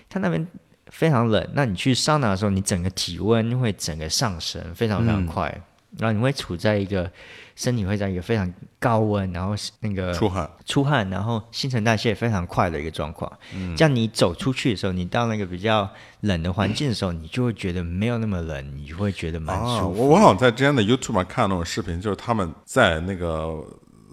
[0.08, 0.48] 他那边
[0.88, 5.62] 非常冷，那你去桑拿的时候，你整个体温会整个上升，非常非常嗯快，
[5.98, 7.12] 然后你会处在一个
[7.56, 13.32] 身体会在一个非常高温，然后那个出汗，出汗，然后新陈代谢非常快的一个状况。
[13.56, 15.90] 嗯这样你走出去的时候，你到那个比较
[16.22, 20.02] 冷的环境的时候，你就会觉得没有那么冷，你就会觉得蛮啊，舒服。
[20.02, 23.66] 我我好像在之前的 YouTube 上看那种视频，就是他们在那个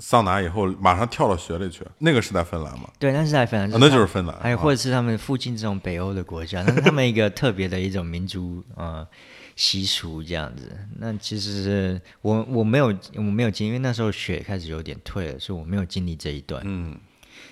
[0.04, 2.90] 桑拿以后马上跳到雪里去，那个是在芬兰吗？
[2.98, 4.36] 对，那是在芬兰，啊，那就是芬兰。
[4.40, 9.06] 还有或者是他们附近这种北欧的国家，那是他们一个特别的一种民族呃
[9.54, 10.76] 习俗这样子。
[10.98, 16.60] 那其实是我我没有我没有经历，因为那时候雪开始有点退了，所以我没有经历这一段。
[16.66, 16.98] 嗯，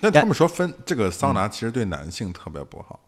[0.01, 2.99] 那他们说芬这个桑拿其实对男性特别不好。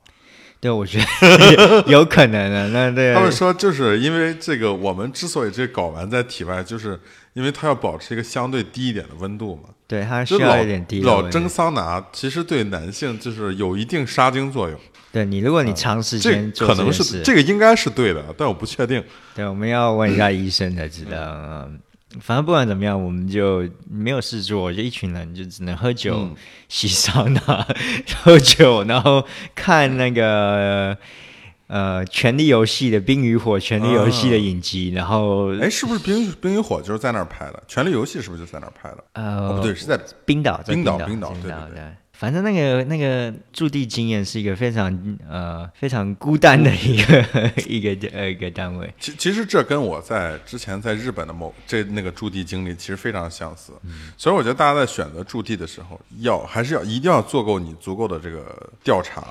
[0.63, 2.69] 对，我觉得 有可能的。
[2.69, 6.97] 那对他们说，就是因为这个，我们之所以这睾丸在体外，就是
[7.33, 9.63] 因为它要保持一个相对低一点的温度嘛。
[9.85, 14.79] 对它需要一点低老蒸桑拿，其实对男性就是有一定杀精作用。
[15.11, 19.03] 对你，如果你长时这间做可能是这个应该是对的，但我不确定。
[19.35, 21.17] 对，我们要问一下医生才知道。
[21.17, 21.77] 嗯，
[22.21, 26.35] 反正不管怎么样，我们就没有事做，就一群人就只能喝酒、嗯
[26.69, 27.67] 洗桑拿、
[28.23, 30.97] 喝酒，然后看那个
[31.67, 37.63] 呃《权力游戏》的《冰与火》《权力游戏》的影集，然后哎，是不是《冰与冰与火》就是在那儿拍的？
[37.71, 39.03] 《权力游戏》是不是就在那儿拍的？
[39.13, 41.83] 呃、哦，不对，是在冰岛，在冰岛冰冰岛对岛对对
[42.23, 48.89] 反正那个那个驻地经验是一个非常呃非常孤单的一个 一个呃一个单位。
[48.97, 53.73] 其其实这跟我在之前在日本的某这那个驻地经历其实非常相似，
[54.17, 59.21] 所以我觉得大家在选择驻地的时候，要还是要一定要做够你足够的这个调查，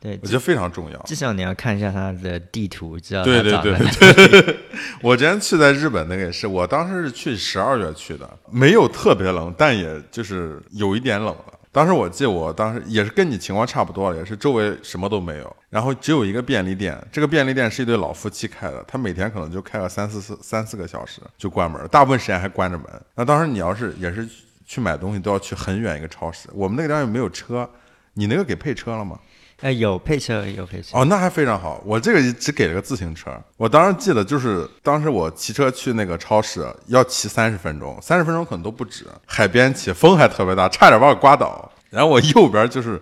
[0.00, 1.00] 对，我觉得非常重要。
[1.04, 4.56] 至少你要看一下它的地图，知道对对对对，
[5.02, 11.44] 我之前去在日本那个也是，我当时是去十二月去的，没有特别冷，但也就是有一点冷了。
[11.72, 17.00] 当时我记我当时也是跟你情况差不多，也是周围什么都没有，然后只有一个便利店。
[17.12, 22.86] 这个便利店是一对老夫妻开的，他每天可能就开个三四四三四个小时就关门，大部分时间还关着门。
[23.14, 24.28] 那当时你要是也是
[24.66, 26.48] 去买东西，都要去很远一个超市。
[26.52, 27.68] 我们那个地方又没有车，
[28.14, 29.18] 你那个给配车了吗？
[29.60, 30.96] 呃，有配车，有配车。
[30.98, 31.82] 哦，那还非常好。
[31.84, 33.30] 我这个只给了个自行车。
[33.56, 39.06] 我当时记得，就是当时我骑车去那个超市，要骑三十分钟，三十分钟可能都不止。
[39.26, 41.70] 海边骑，风还特别大，差点把我刮倒。
[41.90, 43.00] 然后我右边就是，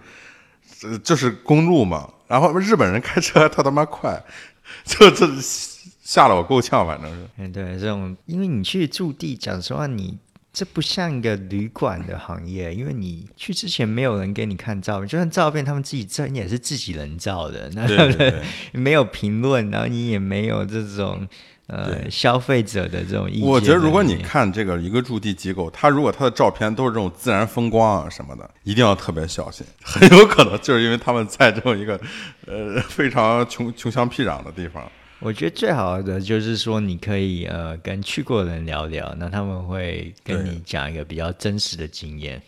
[0.82, 2.08] 呃， 就是公路嘛。
[2.26, 4.22] 然后日本人开车特他妈快，
[4.84, 5.26] 就这
[6.02, 7.28] 吓得我够呛，反正是。
[7.36, 10.18] 嗯，对，这种，因为你去驻地，讲实话，你
[10.52, 18.42] 这不像一个旅馆的行业，因为你去之前没有人给你看照片，就算照片他们自己照也是自己人照的，那对对对，
[18.72, 21.28] 没有评论，然后你也没有这种
[21.68, 23.46] 呃消费者的这种意见。
[23.46, 32.00] 我觉得如果你看这个一个驻地机构，他如果他的照片都是这种自然风光啊什么的，一定要特别小心， 很有可能就是因为他们在这么一个
[32.46, 34.90] 呃非常穷穷乡僻壤的地方。
[35.20, 42.40] 我觉得最好的就是说，你可以呃跟去过的人聊聊，那他们会跟你讲一个比较真实的经验。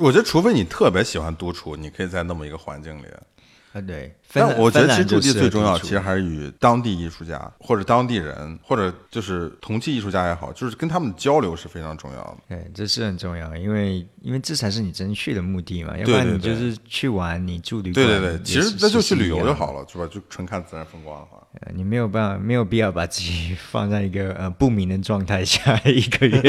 [0.00, 3.06] 我觉得，除非你特别喜欢独处，你可以在那么一个环境里。
[3.72, 4.14] 啊，对。
[4.32, 12.36] 但我觉得，其实驻地最重要，其实还是与当地艺术家或者当地人，或者就是同期艺术家也好，就是跟他们交流是非常重要的。
[12.48, 15.96] 对，这是很重要，因为因为这才是你真去的目的嘛。
[15.96, 18.06] 要不然你就是去玩，你住旅馆。
[18.06, 20.06] 对对对，其实那就去旅游就好了，是吧？
[20.10, 21.38] 就纯看自然风光的话。
[21.60, 26.40] 呃，你没有办法，没有必要把自己 放在一个呃不明的状态下一个月。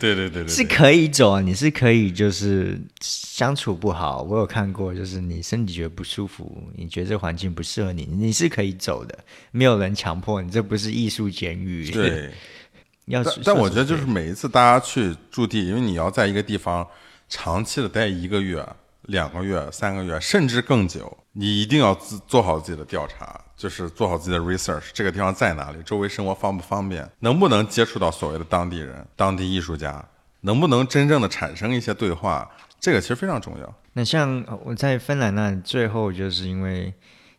[0.00, 9.16] 对对对对，是可以走啊，你是可以就是相处不好，我有看过，就是你身体觉得不舒服，你觉得这环境不适合你，你是可以走的，
[9.52, 11.88] 没有人强迫你，这不是艺术监狱。
[11.90, 12.30] 对，
[13.06, 16.84] 要但我觉得就是每一次大家去驻地，因为你要在一个地方
[17.28, 18.66] 长期的待一个月、
[19.06, 23.40] 两个月、三个月，甚至更久，你一定要自做好自己的调查。
[23.56, 25.78] 就是做好自己的 research，这个地方在哪里？
[25.82, 27.10] 周围生活方不方便？
[27.20, 30.04] 能不能接触到所谓的当地人、当地艺术家？
[30.42, 32.46] 能不能真正的产生一些对话？
[32.78, 33.74] 这个其实非常重要。
[33.94, 36.92] 那像我在芬兰那最后，就是因为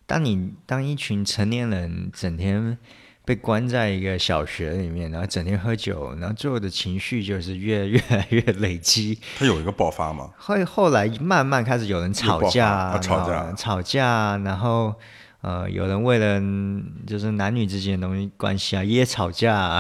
[0.08, 2.76] 当你当一群成年人整天
[3.28, 9.20] 被关在一个小学里面，然后整天喝酒，然后最后的情绪就是越越来越累积。
[9.38, 10.30] 他有一个爆发吗？
[10.38, 14.96] 后后来慢慢开始有人吵架，吵架，吵架，然后。
[15.42, 16.42] 呃，有人为了
[17.06, 19.80] 就是男女之间的东西关系啊，也吵架，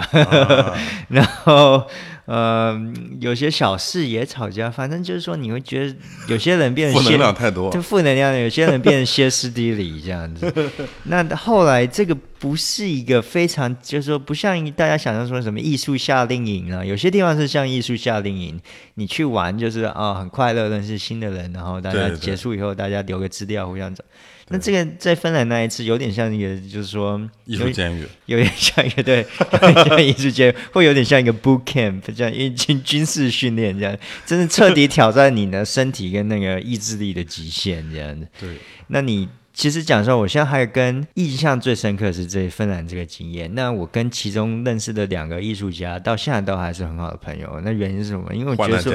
[1.09, 1.85] 然后
[2.27, 2.77] 呃，
[3.21, 5.95] 有些小事也吵架，反正就是说，你会觉得
[6.27, 10.53] 有些人变得 负能量太多，就负能量，有些人变得歇斯底里这样子。
[11.05, 18.59] 那后来这个不是一个非常，就是说不像大家想象说什么艺术夏令营啊，有些地方是像艺术夏令营，
[18.95, 24.03] 你去玩就是啊很快乐，认识新的人，然后大家结束以后大家留个资料互相走。
[24.49, 29.25] 那这个在芬兰那一次有点像一个，就是说艺术监狱，有点像一个对，
[29.89, 33.95] 像艺术监狱，会有点像一个 boot camp，这样一军军事训练这样，
[34.25, 38.27] 真的彻底挑战你的身体跟那个意志力的极限这样子。
[38.39, 38.57] 对，
[38.87, 39.29] 那你。
[39.57, 43.49] 其实讲说，我现在还跟印象最深刻是这芬兰这个经验。
[43.55, 47.59] 那我跟其中认识的两个艺术家，到现在都还是很好的朋友。
[47.63, 48.31] 那原因是什么？
[48.35, 48.93] 因为我觉得说，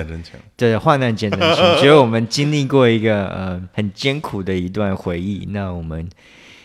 [0.56, 1.56] 对，患难见真情。
[1.82, 6.08] 觉得我们经历过一个呃很艰苦的一段回忆，那我们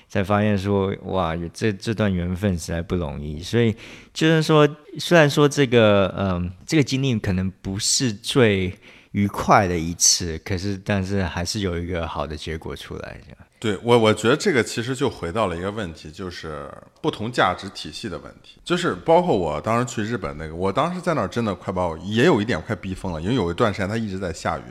[0.09, 3.41] 才发现说，哇，这这段缘分实在不容易。
[3.41, 3.75] 所以
[4.13, 4.67] 就是说，
[4.99, 8.73] 虽然说这个嗯这个经历可能不是最
[9.11, 13.19] 愉快的一次，可是但是还是有一个好的结果出来。
[13.59, 16.69] 对我，我觉得这个其实就回到了一个问题，就是
[17.01, 18.61] 不同价值体系的问题。
[18.63, 24.61] 就是包括我当时去日本那个，我当时在那儿真的快把我也有一点快逼疯了，因为有一段时间它一直在下雨，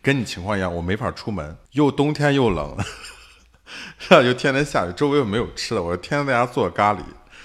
[0.00, 2.76] 跟你情况一样，我没法出门，又冬天又冷，
[3.98, 4.22] 是吧？
[4.22, 6.98] 又天天下雨，周围又没有吃的，我就天天在家做咖喱，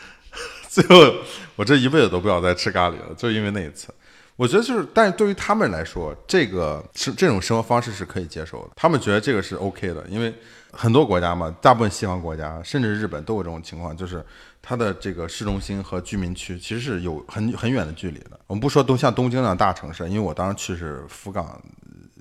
[0.69, 1.13] 最后
[1.55, 3.93] 我这一辈子都不要再吃咖喱了，就因为那一次。
[4.35, 10.33] 我觉得就是，但是对于他们来说，这个是这种生活方式是可以接受的，他们觉得这个是 OK 的，因为。
[10.75, 14.25] 很多国家嘛，大部分西方国家，甚至日本都有这种情况，就是
[14.59, 18.39] 它的这个市中心和居民区其实是有很很远的距离的。
[18.47, 21.61] 我们不说都像东京那样大城市，因为我当时去是福冈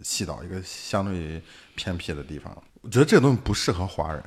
[0.02, 1.40] 西岛一个相对于
[1.74, 4.22] 偏僻的地方，我觉得这个东西不适合华人。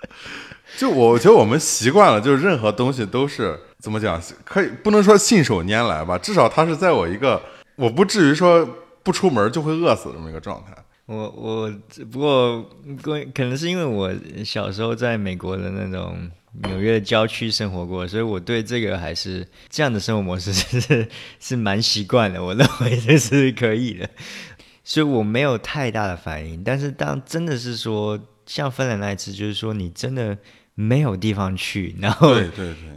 [0.78, 7.42] 就我觉得我们习惯了，就是任何东西都是怎么讲，可以不能说信手拈来吧，至少它是在我一个
[7.74, 8.68] 我不至于说
[9.02, 10.72] 不出门就会饿死这么一个状态。
[11.06, 11.72] 我我
[12.12, 12.62] 不过，
[13.34, 14.12] 可能是因为我
[14.44, 16.30] 小时候在美国的那种
[16.64, 21.08] 纽约郊区生活过，所以我对这个还是这样的生活模式是
[21.40, 22.44] 是蛮习惯的。
[22.44, 24.08] 我认为这是可以的，
[24.88, 26.64] 所以我没有太大的反应。
[26.64, 30.36] 但是当真的是说像芬兰那一次，就是说你真的。
[30.80, 32.36] 没有地方去，然后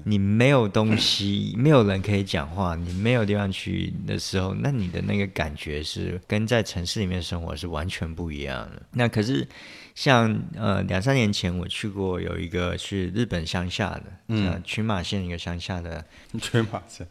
[0.03, 8.83] 你没有东西，没有人可以讲话，你没有地方去的时候，那你的那个感觉是跟在城市里面生活是完全不一样的。
[8.91, 9.47] 那可是
[9.95, 16.05] 像呃两三年前我去过有一个去日本乡下的，嗯，群马县一个乡下的
[16.39, 17.07] 群马县。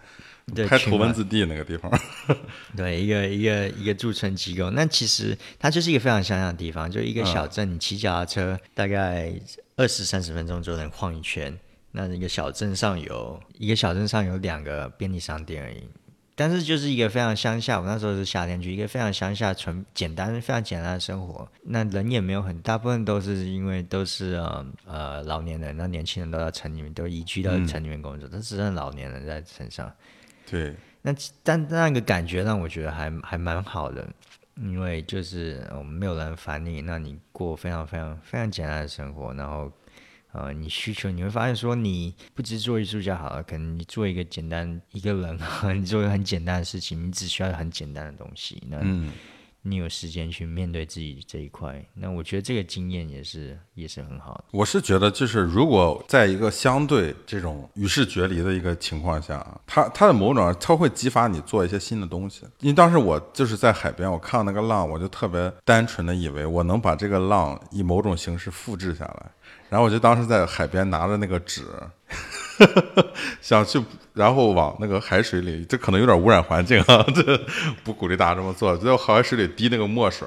[0.68, 1.90] 拍《土文字 D》那个地方，
[2.76, 4.70] 对，一个一个一个驻村机构。
[4.70, 9.32] 那其实它就是一个非常乡下的地方，就一个小镇，你骑脚踏车大概
[9.76, 11.57] 二十三十分钟就能晃一圈。
[11.92, 15.82] 那一个小镇上有一个小镇上有两个便利商店而已。
[16.36, 21.46] 但是就是一个非常乡下，我那时候是夏天去，一个非常乡下、纯简单、非常简单的生活。
[21.64, 29.92] 那人也没有很大部分都是因为都是呃呃老年人，那年轻人都在城里面，都移居到城里面工作，但只剩老年人在城上。
[30.51, 34.09] 对，那但那个感觉让我觉得还还蛮好的，
[34.57, 39.70] 因为就是我们没有人烦你，那你过非常非常非常简单的生活，然后
[40.32, 45.38] 呃，你需求你会发现说，你不只做艺术家好了，可能你做一个简单一个人，
[45.80, 48.78] 你做一个很简单的事情，你只需要很简单的东西，那。
[48.82, 49.12] 嗯。
[49.62, 54.44] 你有时间去面对自己这一块，那我觉得这个经验也是也是很好的。
[54.52, 62.46] 我是觉得，就是如果在一个相对这种与世决离的一个情况下，它它的某种它会激发你做一些新的东西。
[62.61, 69.30] 因为当时我就是在海边，我看到那个浪，我就特别单纯的以为我能把这个浪以某种形式复制下来。
[69.71, 71.62] 然后我就当时在海边拿着那个纸，
[73.41, 73.81] 想去，
[74.12, 77.41] 然后往那个海水里，这可能有点污染环境啊， 这
[77.85, 78.77] 不鼓励大家这么做。
[78.77, 80.27] 就在海水里滴那个墨水，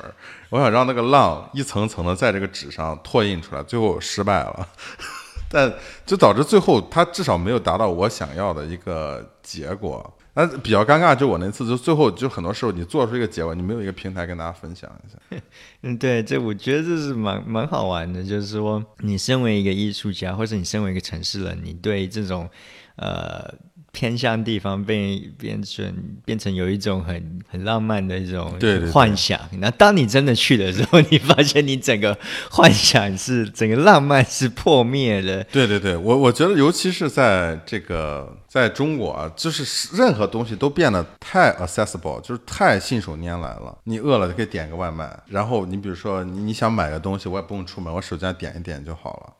[0.49, 4.67] 我想让那个浪一层层的在这个纸上拓印出来，最后失败了，
[5.51, 5.71] 但
[6.05, 10.17] 就导致最后它至少没有达到我想要的一个结果。
[10.35, 15.41] 那比较尴尬，就我那次，就最后就很多时候你做出一个结果，你没有一个平台跟大家分享一下。
[15.83, 22.49] 嗯，对，这我觉得这是蛮蛮好玩的，就是说你身为一个艺术家，或者你身为一个城市人，你对这种
[22.95, 23.53] 呃。
[23.93, 25.93] 偏向地方变变成
[26.25, 28.51] 变成有一种很很浪漫的一种
[28.91, 29.39] 幻想。
[29.59, 32.17] 那当你真的去的时候，你发现你整个
[32.49, 35.43] 幻想是整个浪漫是破灭的。
[35.45, 43.77] 对对对，我我觉得尤其是在这个在中国啊，就是任何东西都变得太 accessible，就是太信手拈来了。
[43.83, 49.33] 你饿了就可以点个外卖，然后你比如说你你想买个东西，我也不用出门，我手机上点一点就好了。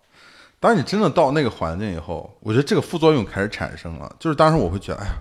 [0.64, 4.16] 当你真的到那个环境以后，我觉得这个副作用开始产生了。
[4.18, 5.12] 就是当时我会觉得，哎呀，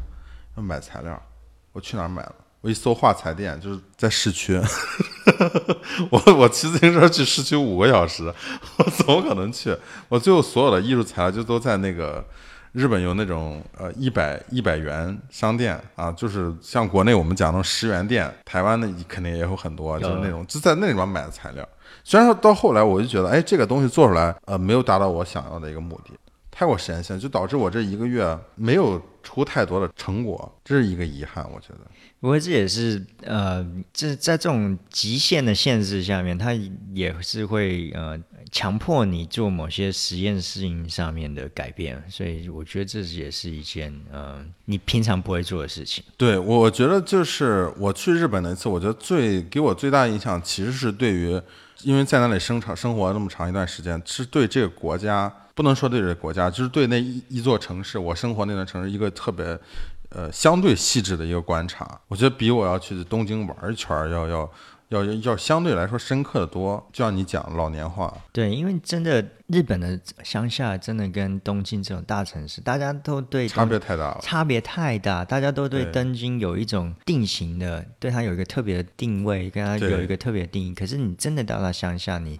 [0.56, 1.20] 要买材料，
[1.72, 2.34] 我去哪儿买了？
[2.60, 4.56] 我一搜画材店，就是在市区。
[6.10, 8.32] 我我骑自行车去市区五个小时，
[8.78, 9.76] 我怎么可能去？
[10.08, 12.24] 我最后所有的艺术材料就都在那个
[12.70, 21.68] 日本有那种呃一百一百元商店啊，就是像国内我们讲那种十元店，台湾的肯定也有很多，就是那种就在那里面买的材料。
[22.04, 26.12] 虽然说到后来，我就觉得，哎，这个东西做出来，呃，没有达到我想要的一个目的，
[26.62, 31.78] 太过实验性，就导致我这一个月没有出太多的成果，这是一个遗憾，我觉得。
[32.20, 36.54] 不过这也是，呃，这在这种极限的限制下面，它
[36.94, 38.16] 也是会呃
[38.52, 46.04] 强迫你做某些实验事情上面的改变，所以我觉得这也是一件呃你平常不会做的事情。
[46.16, 51.42] 对，我觉得就是我去日本那次，我觉得最给我最大印象其实是对于。
[51.84, 59.58] 因为在那里生长生活那么长一段时间，是对这个国家不能说对这个国家，就是对那一一座城市，我生活那段城市一个特别，
[60.10, 62.00] 呃，相对细致的一个观察。
[62.08, 64.50] 我觉得比我要去东京玩一圈要要。
[64.92, 68.14] 要要相对来说深刻的多，就像你讲老年化。
[68.30, 80.74] 对，因为真的日本的乡下真的跟东京这种大城市，大家都对差别太大了，差别太大，大家都对东京有一种定型的，对它有一个特别的定位，跟它有一个特别的定义。
[80.74, 82.38] 可是你真的到了乡下，你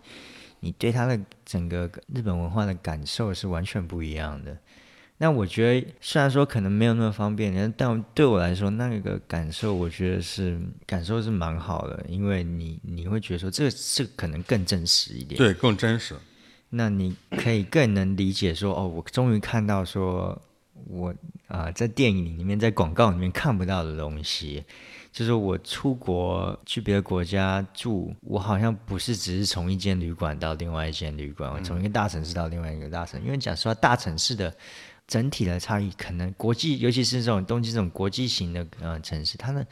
[0.64, 4.56] 你对他的整个日本文化的感受是完全不一样的。
[5.18, 16.16] 那我觉得，虽然说可能没有那么方便，但对我来说，那个感受，我觉得是感受是蛮好的，因为你你会觉得说，这个这可能更真实一点，对，更真实。
[16.70, 20.40] 那你可以更能理解说，哦，我终于看到说，
[20.88, 21.14] 我
[21.46, 24.64] 啊，在电影里面，在广告里面看不到的东西，
[25.12, 34.52] 就是我出国去别的国家住，我好像不是只是从一间旅馆到另外一间旅馆，我从一个大城市到另外一个大城，因为讲实话，大城市的。
[35.08, 39.66] 整体的差异可能国际，尤其是这种东京这种国际型的呃城市，它的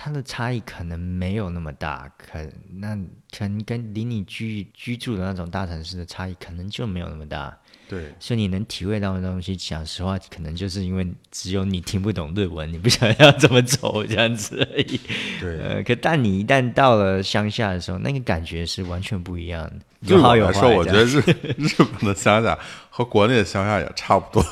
[0.00, 2.38] 它的差异可能没有那么大，可
[2.72, 2.96] 那
[3.36, 7.58] 可能跟离你居居住的那种大城市的差异可能就没有那么大。
[7.88, 15.00] 对，所以你能体会到的东西，讲实话，可能就是因为只有你听不懂日文，你不想要怎么走这样子而已。
[15.40, 19.80] 对，呃，可但你一旦到了乡下的时候，那个感觉是完全不一样的。
[20.06, 21.18] 对我来说，我觉得日
[21.58, 22.56] 日本的乡下
[22.88, 24.46] 和国内的乡下也差不多。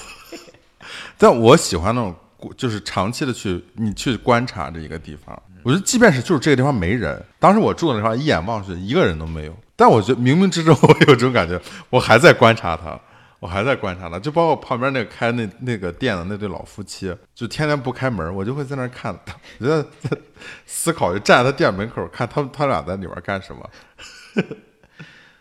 [1.16, 2.14] 但我喜欢那种，
[2.56, 5.40] 就是长期的去你去观察这一个地方。
[5.62, 11.60] 我觉得，即便是就是这个地方没人，当时我住的地方一眼望去一个人都没有，但我觉得冥冥之中 我有这种感觉，
[11.90, 12.98] 我还在观察他。
[13.38, 19.86] 我还在观察他，就包括旁边那个开那那个店的那对老夫妻，就天天不开门，我就会在那看他，我觉得
[20.64, 23.70] 思考，就站在他店门口看他们他俩在里边干什么。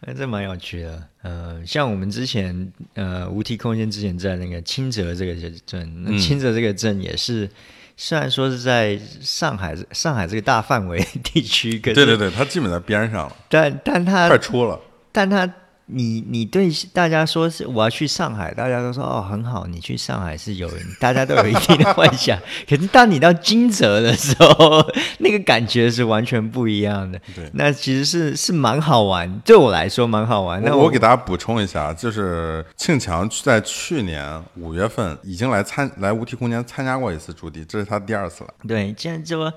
[0.01, 1.03] 哎，这蛮有趣的。
[1.23, 5.33] 呃，像我们之前呃无题空间之前在那个清泽这个
[5.65, 7.49] 镇，那清泽这个镇也是
[7.97, 14.79] 虽然说是在上海上海这个大范围地区，可是对对对，它基本在边上了，但但它快出了。
[15.11, 15.49] 但他，
[15.87, 20.69] 你你对大家说是我要去上海，大家都说哦很好，你去上海是有，
[20.99, 22.39] 大家都有一定的幻想。
[22.67, 24.83] 可是当你到金泽的时候，
[25.19, 27.19] 那个感觉是完全不一样的。
[27.35, 30.61] 对，那其实是是蛮好玩，对我来说蛮好玩。
[30.63, 38.53] 那我给大家补充一下，就是庆强在去年五月份已经来参来无题空间参加过一次驻地，这是他第二次了。
[38.67, 39.53] 对，既然说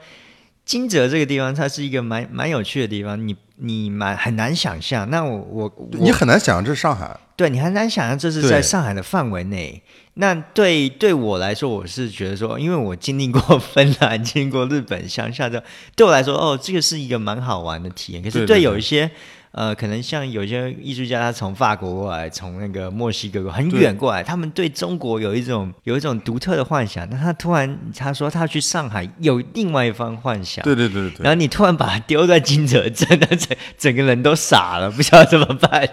[0.68, 3.34] 金泽这个地方，它是一个蛮蛮有趣的地方，你。
[3.60, 9.82] 你蛮很难想象，那我我你很难想象这是上海，对你很难想象这是在上海的范围内。
[10.14, 15.64] 那对对我来说，我是觉得说，因为我经历过芬兰，经历过日本乡下的，
[15.96, 18.22] 对我来说，哦，这个是一个蛮好玩的体验。
[18.22, 19.10] 可是对有一些。
[19.58, 27.04] 呃，可能像有些艺术家，他从法国过来，从那个墨西哥很远过来，他们对中国有一种有一种独特的幻想。
[27.10, 31.24] 那他突然他说他去上海有另外一番幻想，对对对对。
[31.24, 35.88] 然后你突然把他丢在金泽，真的整整个人都傻了，不知道怎么办。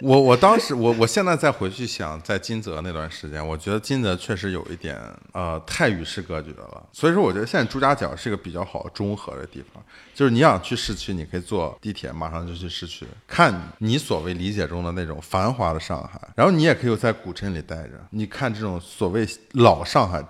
[0.00, 4.96] 我我当时我我现在再回去想，在金泽那段时间，我觉得金泽确实有一点
[5.32, 6.86] 呃太与世隔绝了。
[6.92, 9.82] 所以说，我觉得现在朱家角是一个比较好中和的地方。
[10.14, 16.20] 就是你想去市区，你可以坐地铁，马上就去市区，看你所谓理解中的那种繁华的上海。
[16.36, 20.24] 然后你也可以在古镇里待着，你看这种所谓老上海。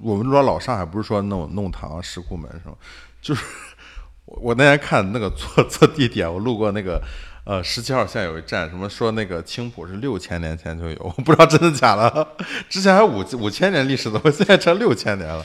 [0.00, 2.76] 我们说老上海，不是说那种弄堂、石库门什么，
[3.20, 3.44] 就是
[4.26, 7.00] 我我那天看那个坐坐地铁，我路过那个。
[7.44, 12.28] 呃，十七号线有一站，什么说那个青浦是六千年前就有， 我不知道真的假的。
[12.68, 15.44] 之前还五五千年历史的，我现在成六千年了。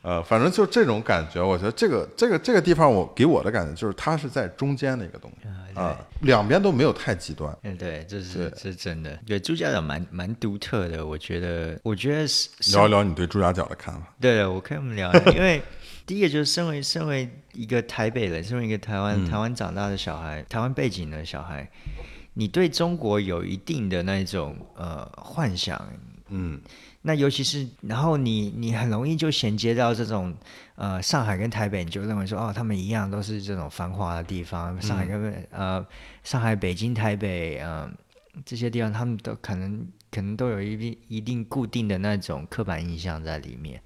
[0.00, 7.54] 呃，反正就这种感觉，我觉得这个这个这个地方，我给我的感觉就是它是在中间的一个东西啊，两边都没有太极端。
[7.62, 9.18] 嗯，对，这是是真的。
[9.26, 14.00] 对朱家角蛮蛮独特的，我觉得，我觉得是聊一聊你对朱家角的看法。
[14.18, 15.62] 对，我可以我们聊，因为。
[16.06, 21.66] 第一个就是身为身为一个台北人，身为一个台湾台湾长大的小孩，台湾背景的小孩，
[22.34, 25.80] 你对中国有一定的那种呃幻想，
[26.28, 26.60] 嗯，
[27.02, 30.34] 那尤其是然后你你很容易就衔接到这种
[30.74, 35.86] 呃上海跟台北，你就认为说哦，他们一样都是这种繁华的地方，上海跟呃
[36.22, 37.90] 上海、北京、台北，嗯
[38.44, 43.80] 这些地方，他们都可能可能都有一定一定固定的那种刻板印象在里面。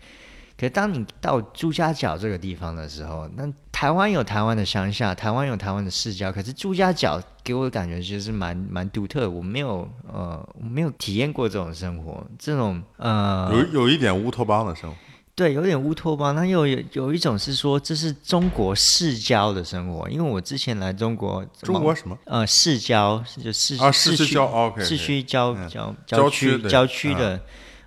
[0.59, 14.97] 可是当你到朱家角这个地方的时候，那台湾有台湾的乡下，台湾有台湾的市郊，可是朱家角给我的感觉其实是蛮蛮独特，我没有呃我没有体验过这种生活，这种呃有有一点乌托邦的生活，
[15.37, 27.41] 对，有点乌托邦，那又有有一种是说这是中国市郊的生活，因为我之前来中国，中国什么呃市郊就市啊市区郊市区郊郊郊区郊区的。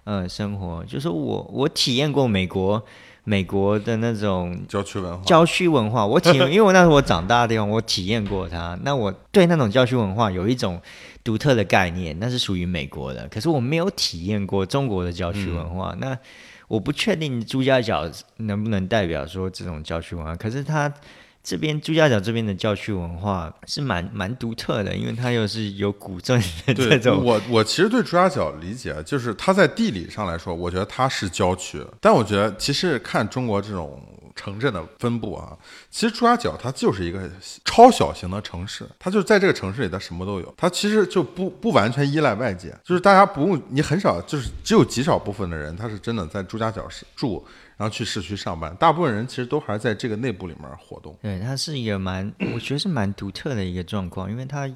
[0.04, 2.84] 呃，生活就是我，我体验过美国，
[3.24, 5.24] 美国的那种郊区文化。
[5.24, 8.78] 郊区文化，我体，因为我那时候我长大的地方，我体验过它。
[8.84, 10.82] 那我对那种郊区文化有一种
[11.24, 13.28] 独特的概念，那是属于美国的。
[13.30, 15.96] 可是我没有体验过中国的郊区文化。
[16.00, 16.18] 那
[16.68, 20.36] 我不确定朱家角能不能代表说这种郊区文化。
[20.36, 20.92] 可是它。
[21.44, 27.24] 这边朱家角这边的教区文化是蛮蛮独特的，因为它又是有古镇的这种。
[27.26, 31.84] 我我其实对朱家角理解，就是它在地理上来说，我觉得它是郊区。
[32.00, 34.00] 但我觉得其实看中国这种
[34.36, 35.58] 城镇的分布啊，
[35.90, 37.30] 其实朱家角它就是一个
[37.66, 40.54] 超小型的城市，它就在这个城市里，它什么都有。
[40.56, 47.44] 它其实就不不完全依赖外界，就是大家不用你很少，就是只有极少部分的人，他是真的在朱家角是住。
[47.82, 51.18] 然后去市区上班，大部分人其实都还是在这个内部里面活动。
[51.20, 54.72] 对，它是一个蛮，我觉得是蛮独特的一个状况，因为它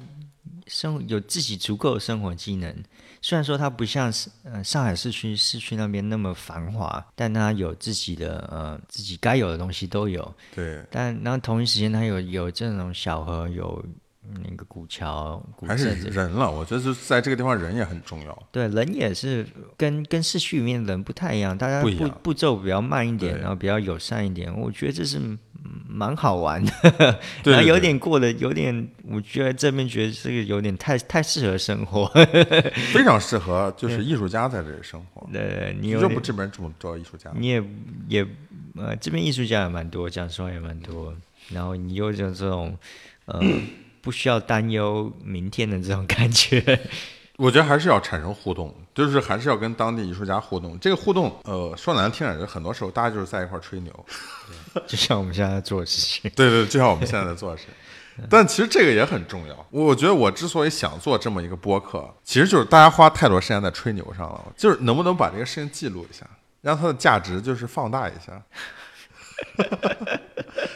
[0.66, 2.74] 生有自己足够的生活技能。
[3.22, 10.34] 虽然说它不像是呃上海市区市区那边那么繁华，但它有自己的呃自己该有的东西都有。
[10.52, 10.84] 对。
[10.90, 13.84] 但然后同一时间，它有有这种小河有。
[14.44, 16.50] 那个古桥，还是人了。
[16.50, 18.42] 我觉得是在这个地方，人也很重要。
[18.50, 19.46] 对，人也是
[19.76, 24.54] 跟跟市区里面的人不太一样，大家步步骤比较慢一点，然后比较友善一点。
[24.58, 25.20] 我觉得这是
[25.88, 26.72] 蛮好玩的。
[27.44, 32.06] 然后有点过的有点，我觉得这边觉得这个有点太太适合生活，
[32.92, 35.28] 非常适合 就是艺术家在这里生活。
[35.32, 37.62] 对，你就不这边这么多艺术家，你也
[38.08, 38.26] 也
[38.76, 41.14] 呃这边艺术家也蛮多，讲实话也蛮多。
[41.50, 42.76] 然后你又有这种
[43.26, 43.40] 呃。
[44.06, 46.62] 不需要担忧明天的这种感觉，
[47.38, 50.78] 我觉得还是要产生互动，就是还是要跟当地艺术家互动。
[50.78, 54.06] 这个互动，呃，说难听点，就很多时候大家就是在一块吹牛，
[54.86, 56.30] 就像我们现在在做的事情。
[56.36, 57.74] 对对，就像我们现在在做的事情。
[58.30, 59.66] 但其实这个也很重要。
[59.70, 66.24] 我觉得我之所以想做这么一个播客，其实就是大家花太多时间在吹牛上了，就是能不能把这个事情记录一下。
[66.62, 68.40] 让它的价值就是放大一下。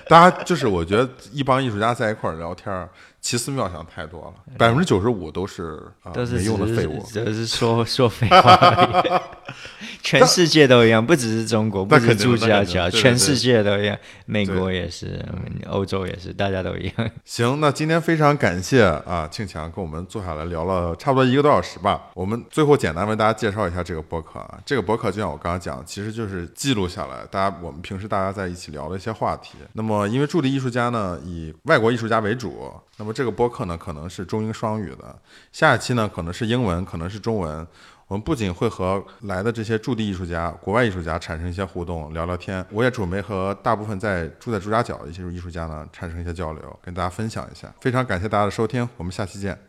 [0.07, 2.87] 大家就是我觉得一帮艺术家在一块儿聊天儿，
[3.21, 6.99] 奇思妙想太多了，百分之九十五都是啊都是没用的废物。
[7.15, 9.23] 都是说说废话。
[10.03, 13.97] 全世界都一样，不只是中国，不那只是朱家桥，全世界都一样，
[14.27, 15.25] 美对国也是，
[15.69, 17.11] 欧洲也是，大家都一样。
[17.25, 22.11] 行，那今天非常感谢啊，庆强跟我们坐下来聊了差不多一个多小时吧。
[22.15, 29.59] 我们最后简单为大家介绍一下这个博客啊，这个博客就像我刚刚讲，其实就是记录下来大家我们平时大家在一起聊的一些话题。
[29.75, 35.17] 那么因为驻地艺术家呢以外国艺术家为主，那么这个博客呢可能是中英双语的，
[35.53, 37.67] 下一期呢可能是英文，可能是中文。
[38.11, 42.67] 我们不仅会和来的这些驻地艺术家、国外艺术家产生一些互动，聊聊天。
[42.73, 47.73] 我也准备和大部分在住在朱家角的一些艺术家呢产生一些交流，跟大家分享一下。
[47.81, 49.57] 非常感谢大家的收听，我们下期见。